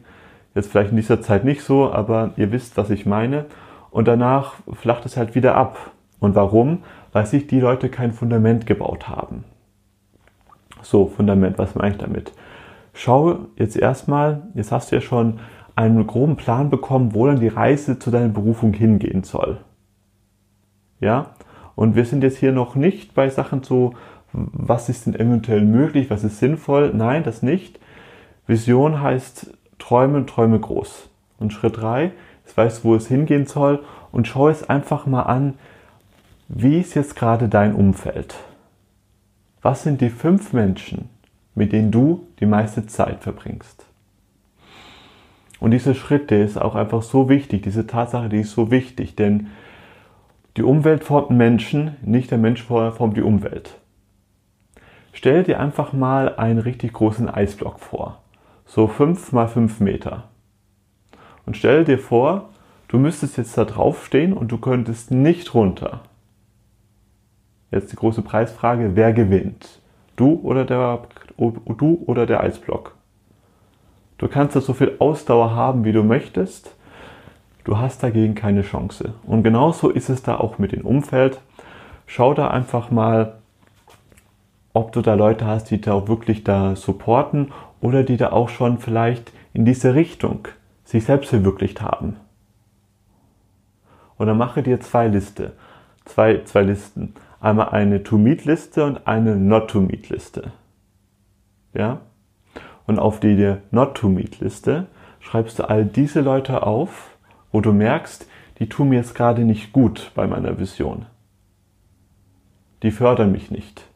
Jetzt 0.54 0.70
vielleicht 0.70 0.90
in 0.90 0.96
dieser 0.96 1.20
Zeit 1.20 1.44
nicht 1.44 1.62
so, 1.62 1.92
aber 1.92 2.32
ihr 2.37 2.52
wisst, 2.52 2.76
was 2.76 2.90
ich 2.90 3.06
meine. 3.06 3.46
Und 3.90 4.08
danach 4.08 4.54
flacht 4.72 5.04
es 5.04 5.16
halt 5.16 5.34
wieder 5.34 5.54
ab. 5.54 5.92
Und 6.18 6.34
warum? 6.34 6.82
Weil 7.12 7.26
sich 7.26 7.46
die 7.46 7.61
Leute 7.61 7.90
kein 7.90 8.12
Fundament 8.12 8.66
gebaut 8.66 9.08
haben. 9.08 9.44
So, 10.80 11.06
Fundament, 11.06 11.58
was 11.58 11.75
meine 11.75 11.94
ich 11.94 12.00
damit? 12.00 12.32
Schau 12.92 13.46
jetzt 13.56 13.76
erstmal, 13.76 14.42
jetzt 14.54 14.72
hast 14.72 14.92
du 14.92 14.96
ja 14.96 15.02
schon 15.02 15.40
einen 15.75 16.06
groben 16.06 16.37
Plan 16.37 16.70
bekommen, 16.70 17.14
wo 17.14 17.26
dann 17.26 17.40
die 17.40 17.49
Reise 17.49 17.99
zu 17.99 18.11
deiner 18.11 18.28
Berufung 18.28 18.72
hingehen 18.75 19.25
soll. 19.25 19.58
Ja? 21.00 21.34
Und 21.75 21.96
wir 21.96 22.04
sind 22.04 22.22
jetzt 22.22 22.38
hier 22.38 22.52
noch 22.52 22.75
nicht 22.75 23.14
bei 23.14 23.30
Sachen 23.30 23.62
so, 23.62 23.94
was 24.32 24.88
ist 24.88 25.06
denn 25.06 25.14
eventuell 25.14 25.62
möglich, 25.62 26.11
was 26.11 26.25
ist 26.25 26.38
sinnvoll? 26.38 26.92
Nein, 26.94 27.22
das 27.22 27.42
nicht. 27.42 27.78
Vision 28.46 29.00
heißt 29.00 29.52
träume, 29.78 30.26
träume 30.26 30.58
groß. 30.58 31.11
Und 31.38 31.52
Schritt 31.52 31.78
drei, 31.78 32.12
jetzt 32.44 32.56
weißt 32.56 32.84
du, 32.84 32.88
wo 32.88 32.94
es 32.94 33.08
hingehen 33.08 33.46
soll 33.46 33.82
und 34.11 34.28
schau 34.28 34.49
es 34.49 34.68
einfach 34.68 35.06
mal 35.06 35.22
an, 35.22 35.54
wie 36.49 36.78
ist 36.78 36.94
jetzt 36.94 37.16
gerade 37.16 37.49
dein 37.49 37.75
Umfeld? 37.75 38.34
Was 39.62 39.82
sind 39.82 40.00
die 40.00 40.11
fünf 40.11 40.52
Menschen, 40.52 41.08
mit 41.54 41.73
denen 41.73 41.90
du 41.90 42.26
die 42.40 42.47
meiste 42.47 42.87
Zeit 42.87 43.23
verbringst? 43.23 43.87
Und 45.61 45.71
dieser 45.71 45.94
Schritt, 45.94 46.30
der 46.30 46.44
ist 46.44 46.61
auch 46.61 46.75
einfach 46.75 47.02
so 47.02 47.28
wichtig, 47.28 47.62
diese 47.62 47.87
Tatsache, 47.87 48.28
die 48.28 48.40
ist 48.40 48.52
so 48.52 48.71
wichtig, 48.71 49.14
denn 49.14 49.49
die 50.56 50.64
Umwelt 50.64 51.04
formt 51.04 51.30
Menschen, 51.30 51.97
nicht 52.02 52.30
der 52.30 52.38
Mensch 52.38 52.62
formt 52.62 53.16
die 53.16 53.23
Umwelt. 53.23 53.78
Stell 55.12 55.44
dir 55.44 55.61
einfach 55.61 55.92
mal 55.92 56.37
einen 56.37 56.59
richtig 56.59 56.94
großen 56.94 57.28
Eisblock 57.28 57.78
vor, 57.78 58.23
so 58.66 58.88
5 58.88 59.32
mal 59.32 59.47
5 59.47 59.80
Meter. 59.80 60.30
Und 61.47 61.56
stell 61.56 61.85
dir 61.85 61.99
vor, 61.99 62.50
du 62.88 62.99
müsstest 62.99 63.37
jetzt 63.37 63.56
da 63.56 63.64
drauf 63.64 64.04
stehen 64.04 64.32
und 64.32 64.50
du 64.50 64.59
könntest 64.59 65.11
nicht 65.11 65.54
runter. 65.54 66.00
Jetzt 67.71 67.92
die 67.92 67.97
große 67.97 68.23
Preisfrage, 68.23 68.97
wer 68.97 69.12
gewinnt? 69.12 69.81
Du 70.16 70.40
oder 70.42 70.64
der, 70.64 71.02
du 71.38 72.02
oder 72.07 72.26
der 72.26 72.42
Eisblock? 72.42 72.95
Du 74.19 74.28
kannst 74.28 74.54
da 74.54 74.61
so 74.61 74.73
viel 74.73 74.97
Ausdauer 74.99 75.54
haben, 75.54 75.85
wie 75.85 75.92
du 75.92 76.02
möchtest. 76.04 76.76
Du 77.64 77.78
hast 77.78 78.02
dagegen 78.02 78.35
keine 78.35 78.62
Chance. 78.62 79.14
Und 79.25 79.42
genauso 79.42 79.90
ist 79.90 80.09
es 80.09 80.23
da 80.23 80.37
auch 80.37 80.59
mit 80.59 80.73
dem 80.73 80.87
Umfeld. 80.87 81.40
Schau 82.07 82.35
da 82.35 82.49
einfach 82.49 82.90
mal, 82.90 83.38
ob 84.73 84.92
du 84.92 85.00
da 85.00 85.14
Leute 85.14 85.47
hast, 85.47 85.71
die 85.71 85.81
da 85.81 85.95
auch 85.95 86.09
wirklich 86.09 86.45
da 86.45 86.76
supporten 86.76 87.52
oder 87.81 88.02
die 88.02 88.16
da 88.16 88.33
auch 88.33 88.49
schon 88.49 88.78
vielleicht 88.78 89.33
in 89.52 89.64
diese 89.64 89.95
Richtung 89.95 90.49
sich 90.85 91.04
selbst 91.04 91.31
verwirklicht 91.31 91.83
haben. 91.83 92.16
Und 94.19 94.26
dann 94.28 94.38
mache 94.38 94.62
dir 94.62 94.81
zwei 94.81 95.09
Liste, 95.09 95.52
zwei, 96.04 96.42
zwei 96.45 96.62
Listen. 96.62 97.14
Einmal 97.42 97.70
eine 97.70 98.04
To-Meet-Liste 98.04 98.84
und 98.84 99.08
eine 99.08 99.34
Not-To-Meet-Liste. 99.34 100.52
Ja? 101.75 102.02
Und 102.87 103.00
auf 103.00 103.18
die 103.18 103.56
Not-To-Meet-Liste 103.72 104.87
schreibst 105.18 105.58
du 105.58 105.68
all 105.68 105.84
diese 105.84 106.20
Leute 106.20 106.64
auf, 106.64 107.16
wo 107.50 107.61
du 107.61 107.72
merkst, 107.72 108.28
die 108.61 108.68
tun 108.68 108.90
mir 108.90 108.96
jetzt 108.99 109.16
gerade 109.16 109.42
nicht 109.42 109.72
gut 109.72 110.12
bei 110.14 110.28
meiner 110.28 110.61
Vision. 110.61 111.06
Die 112.84 112.92
fördern 112.92 113.32
mich 113.32 113.50
nicht. 113.50 113.88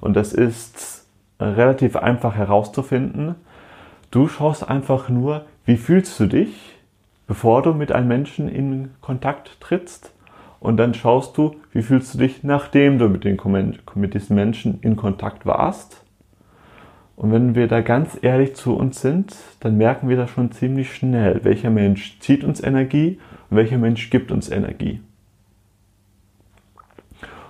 Und 0.00 0.14
das 0.14 0.34
ist 0.34 1.06
relativ 1.40 1.96
einfach 1.96 2.34
herauszufinden. 2.34 3.34
Du 4.10 4.28
schaust 4.28 4.68
einfach 4.68 5.08
nur, 5.08 5.46
wie 5.64 5.78
fühlst 5.78 6.20
du 6.20 6.26
dich, 6.26 6.76
bevor 7.26 7.62
du 7.62 7.72
mit 7.72 7.92
einem 7.92 8.08
Menschen 8.08 8.46
in 8.48 8.90
Kontakt 9.00 9.58
trittst. 9.60 10.13
Und 10.64 10.78
dann 10.78 10.94
schaust 10.94 11.36
du, 11.36 11.56
wie 11.72 11.82
fühlst 11.82 12.14
du 12.14 12.18
dich, 12.18 12.42
nachdem 12.42 12.98
du 12.98 13.10
mit, 13.10 13.24
den, 13.24 13.38
mit 13.94 14.14
diesen 14.14 14.34
Menschen 14.34 14.80
in 14.80 14.96
Kontakt 14.96 15.44
warst. 15.44 16.02
Und 17.16 17.32
wenn 17.32 17.54
wir 17.54 17.68
da 17.68 17.82
ganz 17.82 18.18
ehrlich 18.22 18.56
zu 18.56 18.74
uns 18.74 19.02
sind, 19.02 19.36
dann 19.60 19.76
merken 19.76 20.08
wir 20.08 20.16
das 20.16 20.30
schon 20.30 20.52
ziemlich 20.52 20.94
schnell, 20.94 21.44
welcher 21.44 21.68
Mensch 21.68 22.18
zieht 22.20 22.44
uns 22.44 22.62
Energie 22.62 23.18
und 23.50 23.58
welcher 23.58 23.76
Mensch 23.76 24.08
gibt 24.08 24.32
uns 24.32 24.48
Energie. 24.48 25.02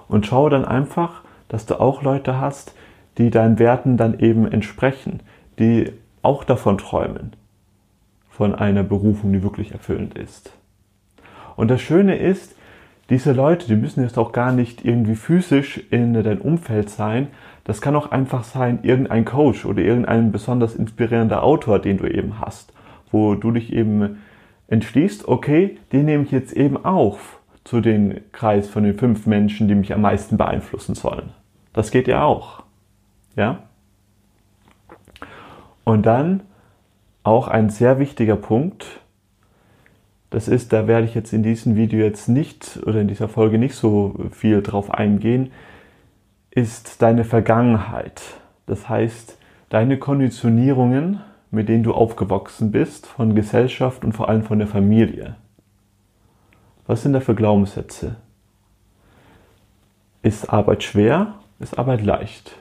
Und 0.09 0.27
schaue 0.27 0.51
dann 0.51 0.65
einfach, 0.65 1.23
dass 1.47 1.67
du 1.67 1.79
auch 1.79 2.03
Leute 2.03 2.41
hast, 2.41 2.75
die 3.19 3.31
deinen 3.31 3.61
Werten 3.61 3.97
dann 3.97 4.19
eben 4.19 4.51
entsprechen, 4.51 5.21
die 5.61 5.93
auch 6.23 6.43
davon 6.43 6.79
träumen, 6.79 7.35
von 8.29 8.57
einer 8.57 8.83
Berufung, 8.83 9.33
die 9.33 9.45
wirklich 9.45 9.71
erfüllend 9.71 10.19
ist. 10.19 10.53
Und 11.55 11.71
das 11.71 11.81
Schöne 11.81 12.17
ist, 12.17 12.57
diese 13.11 13.33
Leute, 13.33 13.67
die 13.67 13.77
müssen 13.77 14.03
jetzt 14.03 14.19
auch 14.19 14.33
gar 14.33 14.53
nicht 14.53 14.85
irgendwie 14.85 15.15
physisch 15.15 15.83
in 15.91 16.15
dein 16.15 16.41
Umfeld 16.41 16.89
sein. 16.89 17.29
Das 17.65 17.81
kann 17.81 17.97
auch 17.97 18.11
einfach 18.11 18.45
sein, 18.45 18.79
irgendein 18.83 19.25
Coach 19.25 19.67
oder 19.67 19.83
irgendein 19.83 20.33
besonders 20.33 20.75
inspirierender 20.75 21.43
Autor, 21.43 21.79
den 21.79 21.99
du 21.99 22.07
eben 22.07 22.41
hast, 22.41 22.73
wo 23.11 23.35
du 23.35 23.51
dich 23.51 23.73
eben 23.73 24.23
entschließt, 24.69 25.29
okay, 25.29 25.79
den 25.93 26.07
nehme 26.07 26.25
ich 26.25 26.31
jetzt 26.31 26.53
eben 26.53 26.83
auf 26.85 27.41
zu 27.65 27.81
den 27.81 28.21
Kreis 28.33 28.69
von 28.69 28.85
den 28.85 28.99
fünf 28.99 29.27
Menschen, 29.27 29.69
die 29.69 29.75
mich 29.75 29.93
am 29.93 30.03
meisten 30.03 30.37
beeinflussen 30.37 30.95
sollen. 30.95 31.31
Das 31.73 31.91
geht 31.91 32.09
ja 32.09 32.23
auch. 32.23 32.63
Ja? 33.37 33.61
Und 35.85 36.07
dann 36.07 36.43
auch 37.23 37.49
ein 37.49 37.71
sehr 37.71 37.99
wichtiger 37.99 38.37
Punkt, 38.37 39.01
das 40.35 40.49
ist, 40.49 40.73
da 40.73 40.89
werde 40.89 41.07
ich 41.07 41.15
jetzt 41.15 41.33
in 41.33 41.45
diesem 41.45 41.77
Video 41.77 42.01
jetzt 42.01 42.29
nicht 42.29 42.81
oder 42.85 43.01
in 43.01 43.07
dieser 43.07 43.29
Folge 43.29 43.57
nicht 43.57 43.77
so 43.77 44.17
viel 44.33 44.63
drauf 44.63 44.91
eingehen, 44.91 45.53
ist 46.51 47.01
deine 47.03 47.23
Vergangenheit. 47.23 48.21
Das 48.67 48.89
heißt, 48.89 49.39
deine 49.69 49.97
Konditionierungen, 49.97 51.21
mit 51.53 51.69
denen 51.69 51.85
du 51.85 51.95
aufgewachsen 51.95 52.73
bist, 52.73 53.07
von 53.07 53.37
Gesellschaft 53.37 54.05
und 54.05 54.13
vor 54.13 54.29
allem 54.29 54.43
von 54.43 54.59
der 54.59 54.67
Familie. 54.67 55.37
Was 56.85 57.05
sind 57.05 57.13
da 57.13 57.21
für 57.21 57.37
Glaubenssätze? 57.37 58.17
Ist 60.23 60.53
Arbeit 60.53 60.83
schwer? 60.83 61.35
Ist 61.61 61.79
Arbeit 61.79 62.05
leicht? 62.05 62.57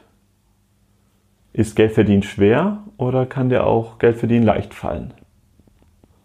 Ist 1.54 1.76
Geld 1.76 1.94
verdienen 1.94 2.22
schwer 2.22 2.84
oder 2.98 3.26
kann 3.26 3.50
dir 3.50 3.66
auch 3.66 3.98
Geld 3.98 4.18
verdienen 4.18 4.46
leicht 4.46 4.76
fallen? 4.76 5.12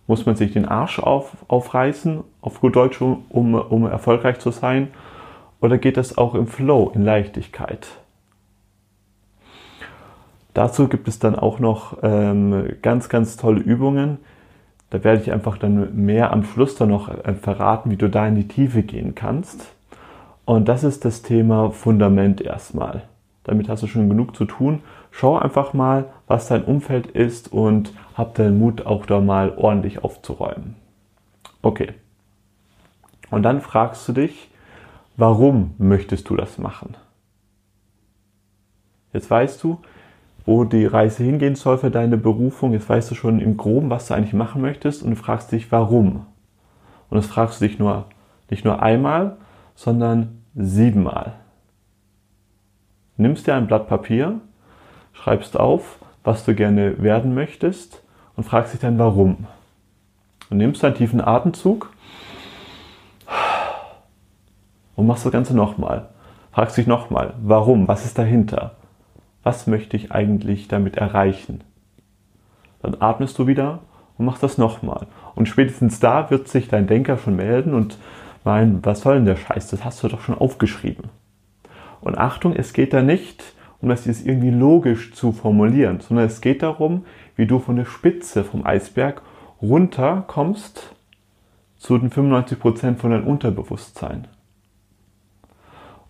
Muss 0.09 0.27
man 0.27 0.35
sich 0.35 0.53
den 0.53 0.67
Arsch 0.67 0.99
auf, 0.99 1.37
aufreißen, 1.47 2.25
auf 2.41 2.61
gut 2.61 2.75
Deutsch, 2.75 3.01
um, 3.01 3.55
um 3.55 3.87
erfolgreich 3.87 4.41
zu 4.41 4.51
sein? 4.51 4.89
Oder 5.61 5.79
geht 5.79 5.97
das 5.97 6.19
auch 6.19 6.35
im 6.35 6.47
Flow, 6.47 6.91
in 6.95 7.05
Leichtigkeit? 7.05 7.87
Dazu 10.55 10.89
gibt 10.89 11.07
es 11.07 11.19
dann 11.19 11.37
auch 11.37 11.61
noch 11.61 11.99
ähm, 12.03 12.77
ganz, 12.83 13.09
ganz 13.09 13.37
tolle 13.37 13.61
Übungen. 13.61 14.19
Da 14.91 15.05
werde 15.05 15.21
ich 15.23 15.31
einfach 15.31 15.59
dann 15.59 15.95
mehr 15.95 16.33
am 16.33 16.43
Schluss 16.43 16.75
dann 16.75 16.89
noch 16.89 17.09
äh, 17.09 17.35
verraten, 17.35 17.91
wie 17.91 17.97
du 17.97 18.09
da 18.09 18.27
in 18.27 18.35
die 18.35 18.49
Tiefe 18.49 18.83
gehen 18.83 19.15
kannst. 19.15 19.73
Und 20.47 20.69
das 20.69 20.85
ist 20.85 21.05
das 21.05 21.21
Thema 21.21 21.71
Fundament 21.71 22.41
erstmal. 22.41 23.03
Damit 23.45 23.69
hast 23.69 23.83
du 23.83 23.87
schon 23.87 24.09
genug 24.09 24.35
zu 24.35 24.47
tun. 24.47 24.81
Schau 25.11 25.39
einfach 25.39 25.73
mal, 25.73 26.07
was 26.27 26.49
dein 26.49 26.65
Umfeld 26.65 27.07
ist 27.09 27.53
und 27.53 27.93
hab 28.15 28.35
den 28.35 28.59
Mut, 28.59 28.87
auch 28.87 29.07
da 29.07 29.21
mal 29.21 29.55
ordentlich 29.57 30.05
aufzuräumen. 30.05 30.77
Okay. 31.63 31.95
Und 33.31 33.43
dann 33.43 33.61
fragst 33.61 34.09
du 34.09 34.13
dich, 34.13 34.51
warum 35.17 35.75
möchtest 35.79 36.29
du 36.29 36.37
das 36.37 36.59
machen? 36.59 36.97
Jetzt 39.13 39.31
weißt 39.31 39.63
du, 39.63 39.79
wo 40.47 40.65
die 40.65 40.87
Reise 40.87 41.25
hingehen 41.25 41.57
soll 41.57 41.79
für 41.79 41.91
deine 41.91 42.17
Berufung. 42.17 42.73
Jetzt 42.73 42.89
weißt 42.89 43.11
du 43.11 43.15
schon 43.15 43.41
im 43.41 43.57
Groben, 43.57 43.91
was 43.91 44.09
du 44.09 44.15
eigentlich 44.15 44.33
machen 44.33 44.63
möchtest 44.63 45.03
und 45.03 45.17
fragst 45.17 45.53
dich, 45.53 45.71
warum. 45.71 46.27
Und 47.11 47.17
das 47.17 47.27
fragst 47.27 47.61
du 47.61 47.67
dich 47.67 47.79
nur, 47.79 48.07
nicht 48.51 48.65
nur 48.65 48.83
einmal, 48.83 49.37
sondern 49.75 50.43
siebenmal. 50.55 51.35
Nimmst 53.17 53.47
dir 53.47 53.57
ein 53.57 53.67
Blatt 53.67 53.89
Papier, 53.89 54.41
schreibst 55.23 55.59
auf, 55.59 55.99
was 56.25 56.45
du 56.45 56.55
gerne 56.55 57.03
werden 57.03 57.35
möchtest 57.35 58.03
und 58.37 58.45
fragst 58.45 58.73
dich 58.75 58.81
dann 58.81 58.99
warum. 58.99 59.47
Und 60.51 60.59
nimmst 60.59 60.85
einen 60.85 60.95
tiefen 60.95 61.21
Atemzug 61.21 61.93
und 64.97 65.07
machst 65.07 65.25
das 65.25 65.33
Ganze 65.33 65.55
nochmal. 65.55 66.09
Fragst 66.53 66.77
dich 66.77 66.87
nochmal, 66.87 67.35
warum? 67.43 67.89
Was 67.89 68.05
ist 68.05 68.19
dahinter? 68.19 68.77
Was 69.43 69.67
möchte 69.67 69.97
ich 69.97 70.13
eigentlich 70.13 70.69
damit 70.69 70.97
erreichen? 70.97 71.63
Dann 72.83 72.97
atmest 73.01 73.39
du 73.39 73.47
wieder 73.47 73.81
und 74.17 74.27
machst 74.27 74.43
das 74.43 74.59
nochmal. 74.59 75.07
Und 75.35 75.49
spätestens 75.49 76.01
da 76.01 76.31
wird 76.31 76.49
sich 76.49 76.69
dein 76.69 76.87
Denker 76.87 77.19
schon 77.19 77.37
melden 77.37 77.75
und 77.75 77.99
meinen, 78.45 78.85
was 78.85 79.01
soll 79.01 79.17
denn 79.17 79.27
der 79.27 79.37
Scheiß? 79.37 79.69
Das 79.69 79.85
hast 79.85 80.03
du 80.03 80.09
doch 80.09 80.21
schon 80.21 80.39
aufgeschrieben. 80.39 81.11
Und 82.01 82.17
Achtung, 82.17 82.55
es 82.55 82.73
geht 82.73 82.93
da 82.93 83.03
nicht 83.03 83.45
um 83.81 83.89
das 83.89 84.07
jetzt 84.07 84.27
irgendwie 84.27 84.51
logisch 84.51 85.13
zu 85.13 85.33
formulieren, 85.33 86.01
sondern 86.01 86.27
es 86.27 86.41
geht 86.41 86.63
darum, 86.63 87.05
wie 87.37 87.47
du 87.47 87.59
von 87.59 87.77
der 87.77 87.85
Spitze 87.85 88.45
vom 88.45 88.67
Eisberg 88.67 89.23
runterkommst 89.63 90.95
zu 91.77 91.97
den 91.99 92.11
95% 92.11 92.97
von 92.97 93.11
deinem 93.13 93.27
Unterbewusstsein. 93.27 94.27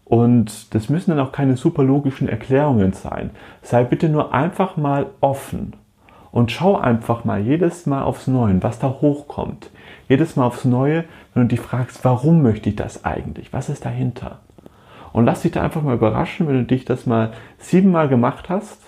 Und 0.04 0.74
das 0.74 0.88
müssen 0.88 1.10
dann 1.10 1.20
auch 1.20 1.32
keine 1.32 1.58
super 1.58 1.82
logischen 1.82 2.28
Erklärungen 2.28 2.94
sein. 2.94 3.30
Sei 3.60 3.84
bitte 3.84 4.08
nur 4.08 4.32
einfach 4.32 4.78
mal 4.78 5.06
offen 5.20 5.74
und 6.30 6.50
schau 6.50 6.76
einfach 6.76 7.24
mal 7.24 7.40
jedes 7.40 7.84
Mal 7.84 8.02
aufs 8.02 8.26
Neue, 8.26 8.62
was 8.62 8.78
da 8.78 8.88
hochkommt. 8.88 9.70
Jedes 10.08 10.36
Mal 10.36 10.46
aufs 10.46 10.64
Neue, 10.64 11.04
wenn 11.34 11.42
du 11.42 11.48
dich 11.48 11.60
fragst, 11.60 12.04
warum 12.04 12.40
möchte 12.40 12.70
ich 12.70 12.76
das 12.76 13.04
eigentlich? 13.04 13.52
Was 13.52 13.68
ist 13.68 13.84
dahinter? 13.84 14.40
Und 15.12 15.24
lass 15.24 15.42
dich 15.42 15.52
da 15.52 15.62
einfach 15.62 15.82
mal 15.82 15.94
überraschen, 15.94 16.46
wenn 16.46 16.56
du 16.56 16.64
dich 16.64 16.84
das 16.84 17.06
mal 17.06 17.32
siebenmal 17.58 18.08
gemacht 18.08 18.48
hast, 18.48 18.80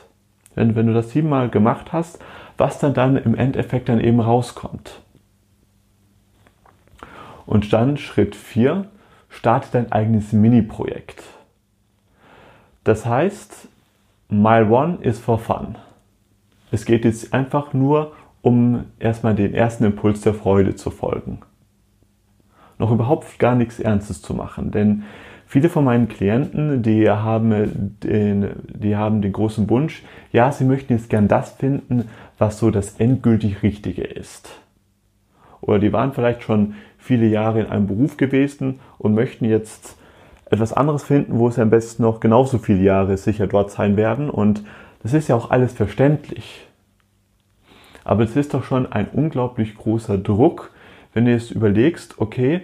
wenn, 0.54 0.74
wenn 0.74 0.86
du 0.86 0.94
das 0.94 1.10
siebenmal 1.10 1.48
gemacht 1.48 1.92
hast, 1.92 2.18
was 2.56 2.78
dann 2.78 2.94
dann 2.94 3.16
im 3.16 3.34
Endeffekt 3.34 3.88
dann 3.88 4.00
eben 4.00 4.20
rauskommt. 4.20 5.00
Und 7.46 7.72
dann 7.72 7.96
Schritt 7.96 8.36
4, 8.36 8.86
starte 9.28 9.68
dein 9.72 9.92
eigenes 9.92 10.32
Mini-Projekt. 10.32 11.22
Das 12.84 13.06
heißt, 13.06 13.68
Mile 14.28 14.68
One 14.68 14.98
ist 15.00 15.20
for 15.20 15.38
fun. 15.38 15.76
Es 16.70 16.84
geht 16.84 17.04
jetzt 17.04 17.34
einfach 17.34 17.72
nur 17.72 18.12
um 18.42 18.84
erstmal 18.98 19.34
den 19.34 19.54
ersten 19.54 19.84
Impuls 19.84 20.20
der 20.20 20.34
Freude 20.34 20.74
zu 20.74 20.90
folgen. 20.90 21.40
Noch 22.78 22.90
überhaupt 22.90 23.38
gar 23.38 23.54
nichts 23.54 23.78
Ernstes 23.80 24.22
zu 24.22 24.34
machen, 24.34 24.70
denn 24.70 25.02
viele 25.50 25.68
von 25.68 25.84
meinen 25.84 26.06
Klienten, 26.06 26.84
die 26.84 27.10
haben 27.10 27.96
den, 28.04 28.50
die 28.68 28.94
haben 28.94 29.20
den 29.20 29.32
großen 29.32 29.68
Wunsch, 29.68 30.04
ja, 30.30 30.52
sie 30.52 30.62
möchten 30.64 30.92
jetzt 30.92 31.10
gern 31.10 31.26
das 31.26 31.50
finden, 31.50 32.08
was 32.38 32.60
so 32.60 32.70
das 32.70 33.00
endgültig 33.00 33.64
Richtige 33.64 34.04
ist. 34.04 34.48
Oder 35.60 35.80
die 35.80 35.92
waren 35.92 36.12
vielleicht 36.12 36.44
schon 36.44 36.74
viele 36.98 37.26
Jahre 37.26 37.62
in 37.62 37.66
einem 37.66 37.88
Beruf 37.88 38.16
gewesen 38.16 38.78
und 38.98 39.14
möchten 39.14 39.44
jetzt 39.44 39.96
etwas 40.46 40.72
anderes 40.72 41.02
finden, 41.02 41.40
wo 41.40 41.50
sie 41.50 41.62
am 41.62 41.70
besten 41.70 42.04
noch 42.04 42.20
genauso 42.20 42.58
viele 42.58 42.82
Jahre 42.82 43.16
sicher 43.16 43.48
dort 43.48 43.72
sein 43.72 43.96
werden. 43.96 44.30
Und 44.30 44.62
das 45.02 45.14
ist 45.14 45.26
ja 45.26 45.34
auch 45.34 45.50
alles 45.50 45.72
verständlich. 45.72 46.68
Aber 48.04 48.22
es 48.22 48.36
ist 48.36 48.54
doch 48.54 48.62
schon 48.62 48.90
ein 48.90 49.08
unglaublich 49.12 49.74
großer 49.74 50.16
Druck, 50.16 50.70
wenn 51.12 51.24
du 51.24 51.32
jetzt 51.32 51.50
überlegst, 51.50 52.20
okay, 52.20 52.60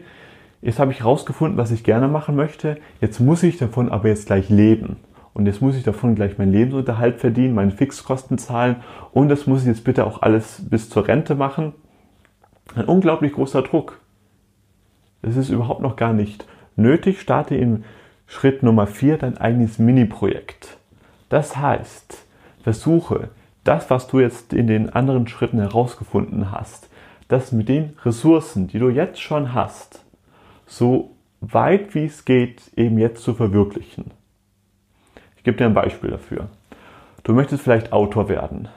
jetzt 0.63 0.79
habe 0.79 0.93
ich 0.93 1.01
herausgefunden, 1.01 1.59
was 1.59 1.71
ich 1.71 1.85
gerne 1.85 2.09
machen 2.09 2.37
möchte, 2.37 2.79
jetzt 3.01 3.21
muss 3.21 3.43
ich 3.43 3.59
davon 3.59 3.91
aber 3.91 4.09
jetzt 4.09 4.27
gleich 4.27 4.49
leben. 4.49 4.97
Und 5.35 5.45
jetzt 5.45 5.61
muss 5.61 5.77
ich 5.77 5.83
davon 5.83 6.15
gleich 6.15 6.39
meinen 6.39 6.53
Lebensunterhalt 6.53 7.21
verdienen, 7.21 7.55
meine 7.55 7.71
Fixkosten 7.71 8.39
zahlen 8.39 8.77
und 9.13 9.29
das 9.29 9.47
muss 9.47 9.61
ich 9.61 9.69
jetzt 9.69 9.85
bitte 9.85 10.07
auch 10.07 10.23
alles 10.23 10.63
bis 10.71 10.89
zur 10.89 11.07
Rente 11.07 11.35
machen. 11.35 11.75
Ein 12.75 12.87
unglaublich 12.87 13.35
großer 13.35 13.61
Druck. 13.61 14.01
Es 15.21 15.37
ist 15.37 15.51
überhaupt 15.51 15.83
noch 15.83 15.97
gar 15.97 16.15
nicht 16.15 16.47
nötig. 16.75 17.21
Starte 17.21 17.55
im 17.55 17.85
Schritt 18.27 18.63
Nummer 18.63 18.87
4 18.87 19.19
dein 19.19 19.37
eigenes 19.37 19.79
Mini-Projekt. 19.79 20.79
Das 21.29 21.57
heißt, 21.57 22.25
versuche 22.63 23.29
das, 23.63 23.91
was 23.91 24.07
du 24.09 24.21
jetzt 24.21 24.55
in 24.55 24.69
den 24.69 24.89
anderen 24.91 25.29
Schritten 25.29 25.59
herausgefunden 25.59 26.51
hast, 26.51 26.89
das 27.29 27.53
mit 27.53 27.69
den 27.69 27.93
Ressourcen, 28.05 28.69
die 28.69 28.79
du 28.79 28.89
jetzt 28.89 29.21
schon 29.21 29.53
hast, 29.53 30.06
so 30.67 31.17
weit 31.41 31.95
wie 31.95 32.05
es 32.05 32.25
geht, 32.25 32.63
eben 32.77 32.99
jetzt 32.99 33.23
zu 33.23 33.35
verwirklichen. 33.35 34.11
Ich 35.37 35.45
gebe 35.45 35.57
dir 35.57 35.67
ein 35.67 35.75
Beispiel 35.75 36.11
dafür. 36.11 36.49
Du 37.23 37.33
möchtest 37.33 37.63
vielleicht 37.63 37.93
Autor 37.93 38.29
werden. 38.29 38.69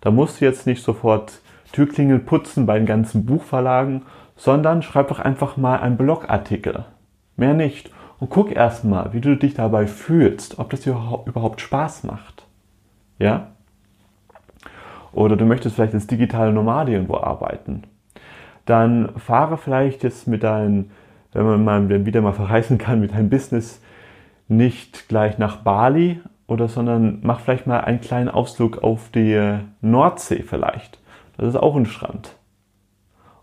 Da 0.00 0.10
musst 0.10 0.40
du 0.40 0.44
jetzt 0.44 0.66
nicht 0.66 0.82
sofort 0.82 1.40
Türklingel 1.72 2.18
putzen 2.18 2.66
bei 2.66 2.78
den 2.78 2.86
ganzen 2.86 3.26
Buchverlagen, 3.26 4.02
sondern 4.36 4.82
schreib 4.82 5.08
doch 5.08 5.18
einfach 5.18 5.56
mal 5.56 5.80
einen 5.80 5.96
Blogartikel. 5.96 6.84
Mehr 7.36 7.54
nicht. 7.54 7.90
Und 8.18 8.30
guck 8.30 8.54
erstmal, 8.54 9.12
wie 9.12 9.20
du 9.20 9.36
dich 9.36 9.54
dabei 9.54 9.86
fühlst, 9.86 10.58
ob 10.58 10.70
das 10.70 10.80
dir 10.80 10.92
überhaupt 11.26 11.60
Spaß 11.60 12.04
macht. 12.04 12.46
Ja? 13.18 13.48
Oder 15.12 15.36
du 15.36 15.44
möchtest 15.44 15.74
vielleicht 15.74 15.94
als 15.94 16.06
digitale 16.06 16.52
Nomade 16.52 16.92
irgendwo 16.92 17.16
arbeiten. 17.16 17.82
Dann 18.64 19.10
fahre 19.16 19.56
vielleicht 19.56 20.02
jetzt 20.02 20.26
mit 20.26 20.42
deinem, 20.42 20.90
wenn 21.36 21.44
man 21.62 21.64
mal 21.64 22.06
wieder 22.06 22.22
mal 22.22 22.32
verreisen 22.32 22.78
kann, 22.78 23.00
mit 23.00 23.12
deinem 23.12 23.28
Business 23.28 23.82
nicht 24.48 25.08
gleich 25.08 25.38
nach 25.38 25.56
Bali 25.56 26.20
oder 26.46 26.68
sondern 26.68 27.18
mach 27.22 27.40
vielleicht 27.40 27.66
mal 27.66 27.80
einen 27.80 28.00
kleinen 28.00 28.28
Ausflug 28.28 28.82
auf 28.82 29.10
die 29.14 29.58
Nordsee 29.80 30.42
vielleicht. 30.42 30.98
Das 31.36 31.48
ist 31.48 31.56
auch 31.56 31.76
ein 31.76 31.86
Strand. 31.86 32.36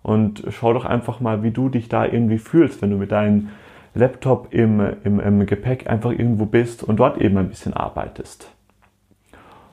Und 0.02 0.44
schau 0.50 0.74
doch 0.74 0.86
einfach 0.86 1.20
mal, 1.20 1.44
wie 1.44 1.52
du 1.52 1.70
dich 1.70 1.88
da 1.88 2.06
irgendwie 2.06 2.40
fühlst, 2.40 2.82
wenn 2.82 2.90
du 2.90 2.98
mit 2.98 3.12
deinem 3.12 3.50
Laptop 3.94 4.54
im, 4.54 4.82
im, 5.04 5.20
im 5.20 5.46
Gepäck 5.46 5.90
einfach 5.90 6.12
irgendwo 6.12 6.46
bist 6.46 6.84
und 6.84 6.98
dort 6.98 7.20
eben 7.20 7.38
ein 7.38 7.50
bisschen 7.50 7.74
arbeitest. 7.74 8.50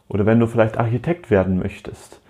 Oder 0.09 0.27
wenn 0.27 0.41
du 0.41 0.47
vielleicht 0.47 0.79
Architekt 0.79 1.31
werden 1.31 1.59
möchtest, 1.59 2.21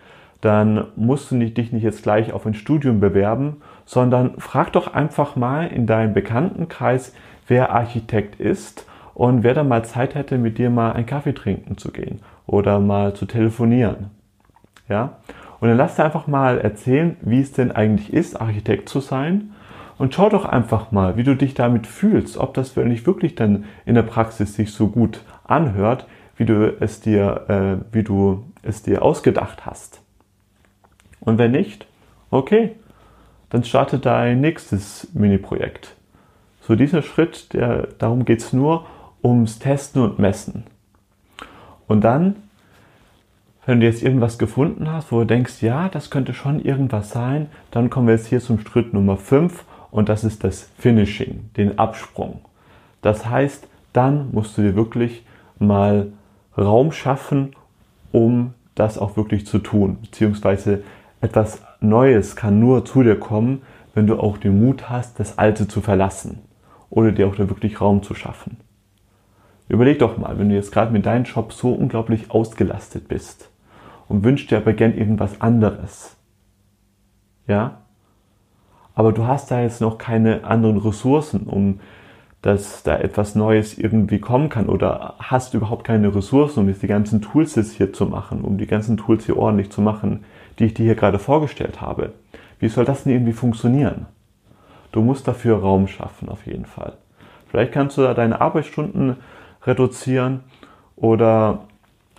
dann 0.40 0.86
musst 0.96 1.30
du 1.30 1.36
dich 1.38 1.72
nicht 1.72 1.82
jetzt 1.82 2.02
gleich 2.02 2.32
auf 2.32 2.46
ein 2.46 2.54
Studium 2.54 3.00
bewerben, 3.00 3.56
sondern 3.90 4.38
frag 4.38 4.72
doch 4.74 4.94
einfach 4.94 5.34
mal 5.34 5.66
in 5.66 5.84
deinem 5.84 6.14
Bekanntenkreis, 6.14 7.12
wer 7.48 7.72
Architekt 7.72 8.38
ist 8.38 8.86
und 9.14 9.42
wer 9.42 9.52
da 9.52 9.64
mal 9.64 9.84
Zeit 9.84 10.14
hätte, 10.14 10.38
mit 10.38 10.58
dir 10.58 10.70
mal 10.70 10.92
einen 10.92 11.06
Kaffee 11.06 11.34
trinken 11.34 11.76
zu 11.76 11.90
gehen 11.90 12.20
oder 12.46 12.78
mal 12.78 13.14
zu 13.14 13.26
telefonieren. 13.26 14.12
Ja? 14.88 15.16
Und 15.58 15.70
dann 15.70 15.76
lass 15.76 15.96
dir 15.96 16.04
einfach 16.04 16.28
mal 16.28 16.60
erzählen, 16.60 17.16
wie 17.22 17.40
es 17.40 17.50
denn 17.50 17.72
eigentlich 17.72 18.12
ist, 18.12 18.40
Architekt 18.40 18.88
zu 18.88 19.00
sein. 19.00 19.54
Und 19.98 20.14
schau 20.14 20.28
doch 20.28 20.44
einfach 20.44 20.92
mal, 20.92 21.16
wie 21.16 21.24
du 21.24 21.34
dich 21.34 21.54
damit 21.54 21.88
fühlst, 21.88 22.38
ob 22.38 22.54
das 22.54 22.76
nicht 22.76 23.08
wirklich 23.08 23.34
dann 23.34 23.64
in 23.86 23.96
der 23.96 24.04
Praxis 24.04 24.54
sich 24.54 24.72
so 24.72 24.86
gut 24.86 25.24
anhört, 25.42 26.06
wie 26.36 26.44
du 26.44 26.76
es 26.78 27.00
dir, 27.00 27.44
äh, 27.48 27.92
wie 27.92 28.04
du 28.04 28.44
es 28.62 28.84
dir 28.84 29.02
ausgedacht 29.02 29.66
hast. 29.66 30.00
Und 31.18 31.38
wenn 31.38 31.50
nicht, 31.50 31.88
okay, 32.30 32.76
dann 33.50 33.64
starte 33.64 33.98
dein 33.98 34.40
nächstes 34.40 35.08
Mini-Projekt. 35.12 35.96
So 36.62 36.74
dieser 36.74 37.02
Schritt, 37.02 37.52
der, 37.52 37.88
darum 37.98 38.24
geht 38.24 38.40
es 38.40 38.52
nur 38.52 38.86
ums 39.22 39.58
Testen 39.58 40.02
und 40.02 40.18
Messen. 40.18 40.64
Und 41.86 42.02
dann 42.02 42.36
wenn 43.66 43.78
du 43.78 43.86
jetzt 43.86 44.02
irgendwas 44.02 44.38
gefunden 44.38 44.90
hast, 44.90 45.12
wo 45.12 45.20
du 45.20 45.26
denkst, 45.26 45.62
ja, 45.62 45.88
das 45.88 46.10
könnte 46.10 46.34
schon 46.34 46.60
irgendwas 46.60 47.10
sein, 47.10 47.48
dann 47.70 47.90
kommen 47.90 48.08
wir 48.08 48.14
jetzt 48.14 48.26
hier 48.26 48.40
zum 48.40 48.58
Schritt 48.58 48.92
Nummer 48.94 49.16
5 49.16 49.64
und 49.90 50.08
das 50.08 50.24
ist 50.24 50.42
das 50.44 50.70
Finishing, 50.78 51.50
den 51.56 51.78
Absprung. 51.78 52.40
Das 53.02 53.26
heißt, 53.26 53.68
dann 53.92 54.30
musst 54.32 54.56
du 54.56 54.62
dir 54.62 54.74
wirklich 54.74 55.24
mal 55.60 56.12
Raum 56.58 56.90
schaffen, 56.90 57.54
um 58.12 58.54
das 58.74 58.98
auch 58.98 59.16
wirklich 59.16 59.46
zu 59.46 59.58
tun. 59.58 59.98
Beziehungsweise 60.00 60.82
etwas 61.20 61.62
Neues 61.80 62.36
kann 62.36 62.60
nur 62.60 62.84
zu 62.84 63.02
dir 63.02 63.18
kommen, 63.18 63.62
wenn 63.94 64.06
du 64.06 64.18
auch 64.18 64.38
den 64.38 64.64
Mut 64.64 64.88
hast, 64.88 65.18
das 65.18 65.38
Alte 65.38 65.66
zu 65.66 65.80
verlassen 65.80 66.40
oder 66.90 67.12
dir 67.12 67.26
auch 67.26 67.36
da 67.36 67.48
wirklich 67.48 67.80
Raum 67.80 68.02
zu 68.02 68.14
schaffen. 68.14 68.58
Überleg 69.68 69.98
doch 69.98 70.18
mal, 70.18 70.38
wenn 70.38 70.48
du 70.48 70.54
jetzt 70.54 70.72
gerade 70.72 70.92
mit 70.92 71.06
deinem 71.06 71.24
Job 71.24 71.52
so 71.52 71.72
unglaublich 71.72 72.30
ausgelastet 72.30 73.08
bist 73.08 73.50
und 74.08 74.24
wünschst 74.24 74.50
dir 74.50 74.58
aber 74.58 74.72
gern 74.72 74.96
irgendwas 74.96 75.40
anderes. 75.40 76.16
Ja? 77.46 77.82
Aber 78.94 79.12
du 79.12 79.26
hast 79.26 79.50
da 79.50 79.60
jetzt 79.62 79.80
noch 79.80 79.96
keine 79.96 80.44
anderen 80.44 80.78
Ressourcen, 80.78 81.46
um 81.46 81.80
dass 82.42 82.82
da 82.82 82.96
etwas 82.96 83.34
Neues 83.34 83.76
irgendwie 83.76 84.18
kommen 84.18 84.48
kann 84.48 84.68
oder 84.68 85.14
hast 85.18 85.52
überhaupt 85.52 85.84
keine 85.86 86.14
Ressourcen, 86.14 86.60
um 86.60 86.68
jetzt 86.68 86.82
die 86.82 86.86
ganzen 86.86 87.20
Tools 87.20 87.54
jetzt 87.54 87.72
hier 87.72 87.92
zu 87.92 88.06
machen, 88.06 88.42
um 88.42 88.56
die 88.56 88.66
ganzen 88.66 88.96
Tools 88.96 89.26
hier 89.26 89.36
ordentlich 89.36 89.70
zu 89.70 89.82
machen, 89.82 90.24
die 90.60 90.66
ich 90.66 90.74
dir 90.74 90.84
hier 90.84 90.94
gerade 90.94 91.18
vorgestellt 91.18 91.80
habe. 91.80 92.12
Wie 92.60 92.68
soll 92.68 92.84
das 92.84 93.04
denn 93.04 93.12
irgendwie 93.12 93.32
funktionieren? 93.32 94.06
Du 94.92 95.00
musst 95.00 95.26
dafür 95.26 95.58
Raum 95.58 95.88
schaffen, 95.88 96.28
auf 96.28 96.46
jeden 96.46 96.66
Fall. 96.66 96.98
Vielleicht 97.48 97.72
kannst 97.72 97.96
du 97.96 98.02
da 98.02 98.14
deine 98.14 98.40
Arbeitsstunden 98.40 99.16
reduzieren 99.64 100.40
oder 100.96 101.62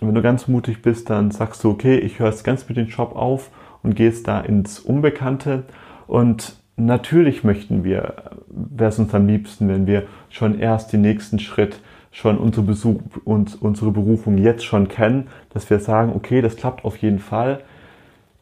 wenn 0.00 0.14
du 0.14 0.22
ganz 0.22 0.48
mutig 0.48 0.82
bist, 0.82 1.08
dann 1.10 1.30
sagst 1.30 1.62
du, 1.62 1.70
okay, 1.70 1.96
ich 1.96 2.18
höre 2.18 2.28
jetzt 2.28 2.44
ganz 2.44 2.68
mit 2.68 2.76
dem 2.76 2.88
Job 2.88 3.14
auf 3.14 3.50
und 3.82 3.94
gehst 3.94 4.26
da 4.26 4.40
ins 4.40 4.80
Unbekannte. 4.80 5.62
Und 6.08 6.56
natürlich 6.76 7.44
möchten 7.44 7.84
wir, 7.84 8.14
wäre 8.48 8.90
es 8.90 8.98
uns 8.98 9.14
am 9.14 9.28
liebsten, 9.28 9.68
wenn 9.68 9.86
wir 9.86 10.04
schon 10.28 10.58
erst 10.58 10.92
den 10.92 11.02
nächsten 11.02 11.38
Schritt, 11.38 11.80
schon 12.10 12.36
unsere, 12.36 12.66
Besuch, 12.66 13.00
uns, 13.24 13.54
unsere 13.54 13.90
Berufung 13.90 14.36
jetzt 14.36 14.64
schon 14.64 14.88
kennen, 14.88 15.28
dass 15.50 15.70
wir 15.70 15.78
sagen, 15.78 16.12
okay, 16.14 16.42
das 16.42 16.56
klappt 16.56 16.84
auf 16.84 16.98
jeden 16.98 17.20
Fall. 17.20 17.60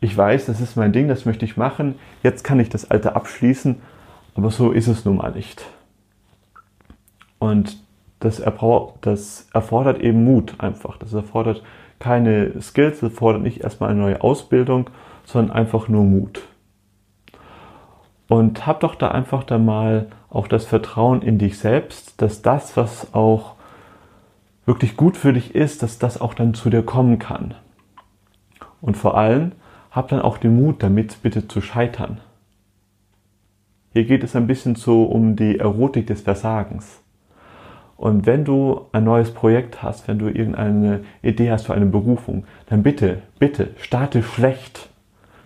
Ich 0.00 0.16
weiß, 0.16 0.46
das 0.46 0.60
ist 0.60 0.76
mein 0.76 0.92
Ding, 0.92 1.08
das 1.08 1.26
möchte 1.26 1.44
ich 1.44 1.56
machen. 1.56 1.96
Jetzt 2.22 2.42
kann 2.42 2.58
ich 2.58 2.70
das 2.70 2.90
Alte 2.90 3.14
abschließen, 3.14 3.80
aber 4.34 4.50
so 4.50 4.70
ist 4.72 4.88
es 4.88 5.04
nun 5.04 5.18
mal 5.18 5.32
nicht. 5.32 5.64
Und 7.38 7.76
das, 8.20 8.42
das 9.00 9.48
erfordert 9.52 10.00
eben 10.00 10.24
Mut 10.24 10.54
einfach. 10.58 10.96
Das 10.96 11.12
erfordert 11.12 11.62
keine 11.98 12.60
Skills, 12.60 13.00
das 13.00 13.10
erfordert 13.10 13.42
nicht 13.42 13.60
erstmal 13.62 13.90
eine 13.90 14.00
neue 14.00 14.22
Ausbildung, 14.22 14.88
sondern 15.24 15.54
einfach 15.54 15.88
nur 15.88 16.04
Mut. 16.04 16.40
Und 18.28 18.66
hab 18.66 18.80
doch 18.80 18.94
da 18.94 19.08
einfach 19.08 19.44
da 19.44 19.58
mal 19.58 20.06
auch 20.30 20.46
das 20.46 20.64
Vertrauen 20.64 21.20
in 21.20 21.38
dich 21.38 21.58
selbst, 21.58 22.22
dass 22.22 22.42
das, 22.42 22.76
was 22.76 23.12
auch 23.12 23.56
wirklich 24.66 24.96
gut 24.96 25.16
für 25.16 25.32
dich 25.32 25.54
ist, 25.54 25.82
dass 25.82 25.98
das 25.98 26.20
auch 26.20 26.34
dann 26.34 26.54
zu 26.54 26.70
dir 26.70 26.82
kommen 26.82 27.18
kann. 27.18 27.54
Und 28.80 28.96
vor 28.96 29.16
allem, 29.18 29.52
hab 29.90 30.08
dann 30.08 30.20
auch 30.20 30.38
den 30.38 30.56
Mut, 30.56 30.82
damit 30.82 31.22
bitte 31.22 31.48
zu 31.48 31.60
scheitern. 31.60 32.20
Hier 33.92 34.04
geht 34.04 34.22
es 34.22 34.36
ein 34.36 34.46
bisschen 34.46 34.76
so 34.76 35.04
um 35.04 35.34
die 35.34 35.58
Erotik 35.58 36.06
des 36.06 36.20
Versagens. 36.20 37.02
Und 37.96 38.24
wenn 38.24 38.44
du 38.44 38.86
ein 38.92 39.04
neues 39.04 39.34
Projekt 39.34 39.82
hast, 39.82 40.08
wenn 40.08 40.18
du 40.18 40.28
irgendeine 40.28 41.00
Idee 41.22 41.50
hast 41.50 41.66
für 41.66 41.74
eine 41.74 41.86
Berufung, 41.86 42.44
dann 42.66 42.82
bitte, 42.82 43.22
bitte, 43.38 43.74
starte 43.78 44.22
schlecht. 44.22 44.88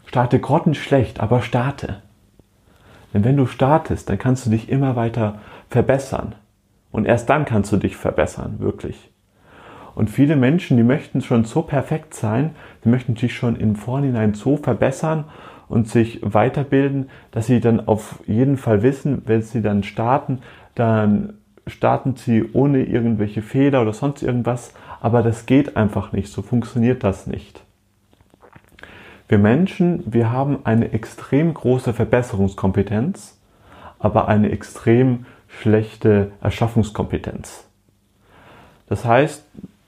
Starte 0.07 0.39
grottenschlecht, 0.39 1.19
aber 1.19 1.43
starte. 1.43 2.03
Denn 3.13 3.25
wenn 3.25 3.37
du 3.37 3.47
startest, 3.47 4.09
dann 4.09 4.19
kannst 4.19 4.47
du 4.47 4.51
dich 4.51 4.69
immer 4.69 4.95
weiter 4.95 5.41
verbessern. 5.69 6.35
Und 6.93 7.07
erst 7.07 7.29
dann 7.29 7.45
kannst 7.45 7.73
du 7.73 7.77
dich 7.77 7.97
verbessern, 7.97 8.61
wirklich. 8.61 9.11
Und 9.95 10.11
viele 10.11 10.37
Menschen, 10.37 10.77
die 10.77 10.83
möchten 10.83 11.23
schon 11.23 11.45
so 11.45 11.63
perfekt 11.63 12.15
sein, 12.15 12.55
die 12.85 12.89
möchten 12.89 13.17
sich 13.17 13.35
schon 13.35 13.57
im 13.57 13.77
Vorhinein 13.77 14.35
so 14.35 14.57
verbessern 14.57 15.25
und 15.69 15.89
sich 15.89 16.21
weiterbilden, 16.23 17.09
dass 17.31 17.47
sie 17.47 17.61
dann 17.61 17.87
auf 17.87 18.21
jeden 18.27 18.57
Fall 18.57 18.83
wissen, 18.83 19.23
wenn 19.27 19.43
sie 19.43 19.63
dann 19.63 19.83
starten, 19.83 20.41
dann 20.75 21.35
starten 21.67 22.17
sie 22.17 22.45
ohne 22.53 22.85
irgendwelche 22.85 23.43
Fehler 23.43 23.83
oder 23.83 23.93
sonst 23.93 24.23
irgendwas. 24.23 24.75
Aber 25.01 25.23
das 25.23 25.47
geht 25.47 25.77
einfach 25.77 26.13
nicht, 26.13 26.31
so 26.31 26.43
funktioniert 26.43 27.03
das 27.05 27.27
nicht. 27.27 27.63
Wir 29.29 29.39
Menschen, 29.39 30.03
wir 30.07 30.31
haben 30.31 30.59
eine 30.65 30.93
extrem 30.93 31.55
große 31.55 31.95
Verbesserungskompetenz, 31.95 33.39
aber 33.99 34.29
eine 34.29 34.51
extrem 34.51 35.25
schlechte 35.49 36.33
Erschaffungskompetenz. 36.43 37.67
Das 38.87 39.07
heißt, 39.07 39.45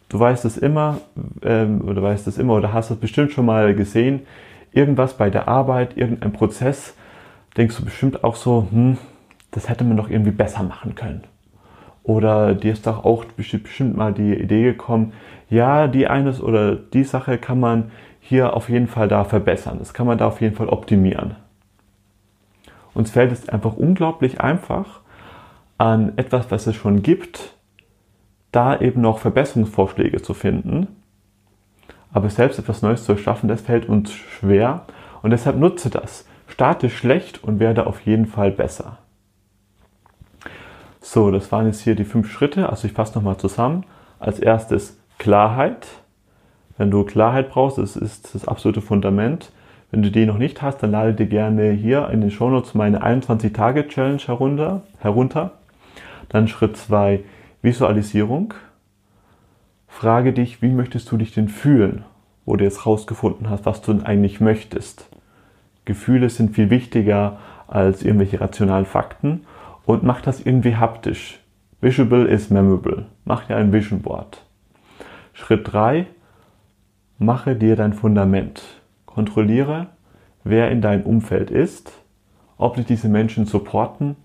du 0.09 0.19
weißt 0.19 0.45
es 0.45 0.57
immer, 0.57 0.99
ähm, 1.43 1.83
oder 1.87 2.03
weißt 2.03 2.27
es 2.27 2.39
immer, 2.39 2.55
oder 2.55 2.73
hast 2.73 2.91
es 2.91 2.99
bestimmt 2.99 3.33
schon 3.33 3.47
mal 3.47 3.75
gesehen, 3.75 4.21
irgendwas 4.73 5.15
bei 5.17 5.31
der 5.31 5.49
Arbeit, 5.49 5.97
irgendein 5.97 6.33
Prozess, 6.33 6.95
denkst 7.57 7.77
du 7.77 7.85
bestimmt 7.85 8.25
auch 8.25 8.37
so, 8.37 8.69
hm, 8.71 8.99
das 9.51 9.69
hätte 9.69 9.85
man 9.85 9.97
doch 9.97 10.11
irgendwie 10.11 10.33
besser 10.33 10.63
machen 10.63 10.95
können. 10.95 11.25
Oder 12.03 12.55
dir 12.55 12.73
ist 12.73 12.87
doch 12.87 13.05
auch 13.05 13.25
bestimmt 13.25 13.97
mal 13.97 14.13
die 14.13 14.35
Idee 14.35 14.63
gekommen, 14.63 15.13
ja, 15.51 15.89
die 15.89 16.07
eines 16.07 16.41
oder 16.41 16.77
die 16.77 17.05
Sache 17.05 17.39
kann 17.39 17.59
man 17.59 17.91
hier 18.21 18.55
auf 18.55 18.69
jeden 18.69 18.87
Fall 18.87 19.09
da 19.09 19.25
verbessern. 19.25 19.79
Das 19.79 19.95
kann 19.95 20.07
man 20.07 20.19
da 20.19 20.27
auf 20.27 20.41
jeden 20.41 20.55
Fall 20.55 20.69
optimieren. 20.69 21.37
Uns 22.95 23.11
fällt 23.11 23.33
es 23.33 23.49
einfach 23.49 23.75
unglaublich 23.75 24.41
einfach, 24.41 25.01
an 25.79 26.13
etwas, 26.17 26.51
was 26.51 26.67
es 26.67 26.77
schon 26.77 27.03
gibt, 27.03 27.56
da 28.57 28.81
eben 28.81 29.03
noch 29.03 29.19
Verbesserungsvorschläge 29.19 30.23
zu 30.23 30.33
finden. 30.33 30.89
Aber 32.11 32.31
selbst 32.31 32.59
etwas 32.59 32.81
Neues 32.81 33.05
zu 33.05 33.13
erschaffen, 33.13 33.49
das 33.49 33.61
fällt 33.61 33.87
uns 33.87 34.11
schwer. 34.13 34.87
Und 35.23 35.31
deshalb 35.31 35.59
nutze 35.59 35.91
das. 35.91 36.27
Starte 36.49 36.89
schlecht 36.89 37.45
und 37.45 37.61
werde 37.61 37.87
auf 37.87 38.01
jeden 38.01 38.25
Fall 38.25 38.51
besser. 38.51 38.97
So, 41.01 41.31
das 41.31 41.53
waren 41.53 41.67
jetzt 41.67 41.83
hier 41.83 41.95
die 41.95 42.05
fünf 42.05 42.31
Schritte. 42.33 42.71
Also 42.71 42.87
ich 42.87 42.95
fasse 42.95 43.15
nochmal 43.15 43.37
zusammen. 43.37 43.85
Als 44.19 44.41
erstes 44.41 44.99
Klarheit. 45.19 45.87
Wenn 46.79 46.91
du 46.91 47.05
Klarheit 47.05 47.51
brauchst, 47.51 47.77
das 47.77 47.95
ist 47.95 48.35
das 48.35 48.49
absolute 48.49 48.81
Fundament. 48.81 49.53
Wenn 49.91 50.03
du 50.03 50.11
die 50.11 50.25
noch 50.25 50.39
nicht 50.39 50.63
hast, 50.63 50.83
dann 50.83 50.93
lade 50.93 51.13
dir 51.13 51.27
gerne 51.27 51.73
hier 51.73 52.09
in 52.09 52.23
den 52.23 52.31
Shownotes 52.31 52.75
meine 52.75 53.03
21-Tage-Challenge 53.03 54.23
herunter, 54.27 54.83
herunter. 55.01 55.53
Dann 56.31 56.49
Schritt 56.49 56.77
2, 56.77 57.21
Visualisierung. 57.63 58.55
Frage 59.89 60.33
dich, 60.33 60.63
wie 60.63 60.71
möchtest 60.71 61.11
du 61.11 61.17
dich 61.17 61.33
denn 61.33 61.49
fühlen, 61.49 62.05
wo 62.45 62.57
du 62.57 62.65
jetzt 62.65 62.87
rausgefunden 62.87 63.49
hast, 63.49 63.67
was 63.67 63.83
du 63.83 63.93
denn 63.93 64.05
eigentlich 64.05 64.41
möchtest. 64.41 65.09
Gefühle 65.85 66.29
sind 66.31 66.55
viel 66.55 66.71
wichtiger 66.71 67.39
als 67.67 68.03
irgendwelche 68.03 68.41
rationalen 68.41 68.87
Fakten 68.87 69.47
und 69.85 70.03
mach 70.03 70.21
das 70.21 70.41
irgendwie 70.41 70.77
haptisch. 70.77 71.41
Visual 71.81 72.27
is 72.27 72.51
memorable. 72.51 73.07
Mach 73.25 73.45
dir 73.45 73.57
ein 73.57 73.73
Vision 73.73 74.03
Board. 74.03 74.45
Schritt 75.33 75.73
3, 75.73 76.07
Mache 77.19 77.57
dir 77.57 77.77
dein 77.77 77.95
Fundament. 77.95 78.63
Kontrolliere, 79.07 79.87
wer 80.45 80.71
in 80.71 80.83
deinem 80.83 81.05
Umfeld 81.05 81.51
ist, 81.51 81.93
ob 82.59 82.77
dich 82.77 82.85
diese 82.85 83.09
Menschen 83.09 83.47
supporten 83.47 84.17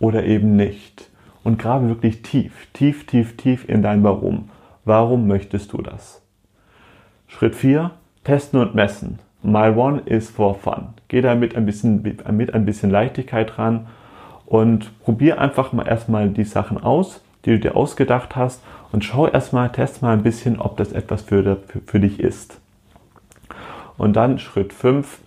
oder 0.00 0.24
eben 0.24 0.56
nicht. 0.56 1.09
Und 1.42 1.58
grabe 1.58 1.88
wirklich 1.88 2.22
tief, 2.22 2.68
tief, 2.72 3.06
tief, 3.06 3.36
tief 3.36 3.68
in 3.68 3.82
dein 3.82 4.02
Warum. 4.04 4.50
Warum 4.84 5.26
möchtest 5.26 5.72
du 5.72 5.82
das? 5.82 6.22
Schritt 7.28 7.54
4. 7.54 7.92
Testen 8.24 8.60
und 8.60 8.74
messen. 8.74 9.18
My 9.42 9.70
one 9.70 10.02
is 10.04 10.28
for 10.28 10.54
fun. 10.54 10.88
Geh 11.08 11.22
damit 11.22 11.56
ein 11.56 11.64
bisschen, 11.64 12.02
mit 12.02 12.26
ein 12.26 12.64
bisschen 12.66 12.90
Leichtigkeit 12.90 13.58
ran 13.58 13.86
und 14.44 15.00
probier 15.00 15.40
einfach 15.40 15.72
mal 15.72 15.86
erstmal 15.86 16.28
die 16.28 16.44
Sachen 16.44 16.82
aus, 16.82 17.22
die 17.44 17.52
du 17.52 17.58
dir 17.60 17.76
ausgedacht 17.76 18.36
hast 18.36 18.62
und 18.92 19.04
schau 19.04 19.26
erstmal, 19.26 19.72
test 19.72 20.02
mal 20.02 20.12
ein 20.12 20.22
bisschen, 20.22 20.60
ob 20.60 20.76
das 20.76 20.92
etwas 20.92 21.22
für, 21.22 21.56
für, 21.56 21.80
für 21.86 22.00
dich 22.00 22.20
ist. 22.20 22.60
Und 23.96 24.14
dann 24.14 24.38
Schritt 24.38 24.72
5. 24.72 25.20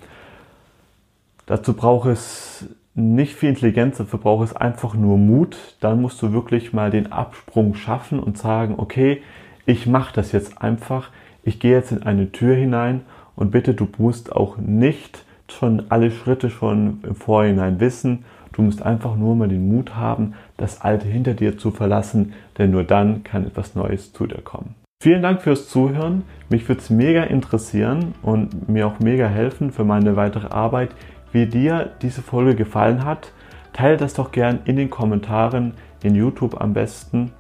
Dazu 1.46 1.74
braucht 1.74 2.10
es 2.10 2.66
nicht 2.96 3.36
viel 3.36 3.50
Intelligenz, 3.50 3.98
dafür 3.98 4.20
braucht 4.20 4.46
es 4.46 4.56
einfach 4.56 4.94
nur 4.94 5.18
Mut. 5.18 5.58
Dann 5.80 6.02
musst 6.02 6.22
du 6.22 6.32
wirklich 6.32 6.74
mal 6.74 6.92
den 6.92 7.12
Absprung 7.12 7.76
schaffen 7.76 8.20
und 8.20 8.38
sagen, 8.38 8.76
okay, 8.78 9.22
ich 9.66 9.88
mache 9.88 10.14
das 10.14 10.32
jetzt 10.32 10.62
einfach. 10.62 11.10
Ich 11.44 11.60
gehe 11.60 11.72
jetzt 11.72 11.92
in 11.92 12.04
eine 12.04 12.32
Tür 12.32 12.56
hinein 12.56 13.02
und 13.36 13.52
bitte, 13.52 13.74
du 13.74 13.88
musst 13.98 14.32
auch 14.32 14.58
nicht 14.58 15.26
schon 15.50 15.84
alle 15.90 16.12
Schritte 16.12 16.50
schon 16.50 17.00
im 17.04 17.16
Vorhinein 17.16 17.80
wissen, 17.80 18.26
Du 18.54 18.62
musst 18.62 18.84
einfach 18.84 19.16
nur 19.16 19.36
mal 19.36 19.48
den 19.48 19.68
Mut 19.68 19.96
haben, 19.96 20.36
das 20.58 20.80
Alte 20.80 21.08
hinter 21.08 21.34
dir 21.34 21.58
zu 21.58 21.72
verlassen, 21.72 22.34
denn 22.58 22.72
nur 22.72 22.84
dann 22.84 23.24
kann 23.24 23.46
etwas 23.46 23.76
Neues 23.76 24.14
zu 24.14 24.28
dir 24.28 24.42
kommen. 24.42 24.76
Vielen 25.02 25.24
Dank 25.24 25.42
fürs 25.42 25.68
Zuhören. 25.68 26.24
Mich 26.50 26.70
würde 26.70 26.80
es 26.80 26.90
mega 26.90 27.24
interessieren 27.24 28.14
und 28.22 28.70
mir 28.70 28.88
auch 28.88 29.00
mega 29.00 29.28
helfen 29.28 29.72
für 29.72 29.84
meine 29.84 30.16
weitere 30.16 30.48
Arbeit, 30.48 30.92
wie 31.34 31.46
dir 31.46 31.92
diese 32.02 32.22
Folge 32.22 32.56
gefallen 32.56 33.04
hat. 33.04 33.32
Teile 33.74 33.98
das 33.98 34.14
doch 34.14 34.32
gern 34.32 34.60
in 34.66 34.76
den 34.76 34.90
Kommentaren, 34.90 35.74
in 36.04 36.16
YouTube 36.16 36.62
am 36.62 36.74
besten. 36.74 37.32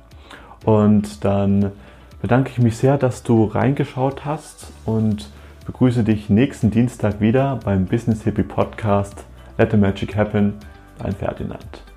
Und 0.65 1.23
dann 1.23 1.71
bedanke 2.21 2.49
ich 2.51 2.59
mich 2.59 2.77
sehr, 2.77 2.97
dass 2.97 3.23
du 3.23 3.45
reingeschaut 3.45 4.25
hast 4.25 4.71
und 4.85 5.29
begrüße 5.65 6.03
dich 6.03 6.29
nächsten 6.29 6.71
Dienstag 6.71 7.21
wieder 7.21 7.59
beim 7.63 7.85
Business 7.85 8.23
Hippie 8.23 8.43
Podcast. 8.43 9.25
Let 9.57 9.71
the 9.71 9.77
Magic 9.77 10.15
Happen. 10.15 10.53
Dein 10.97 11.13
Ferdinand. 11.13 11.92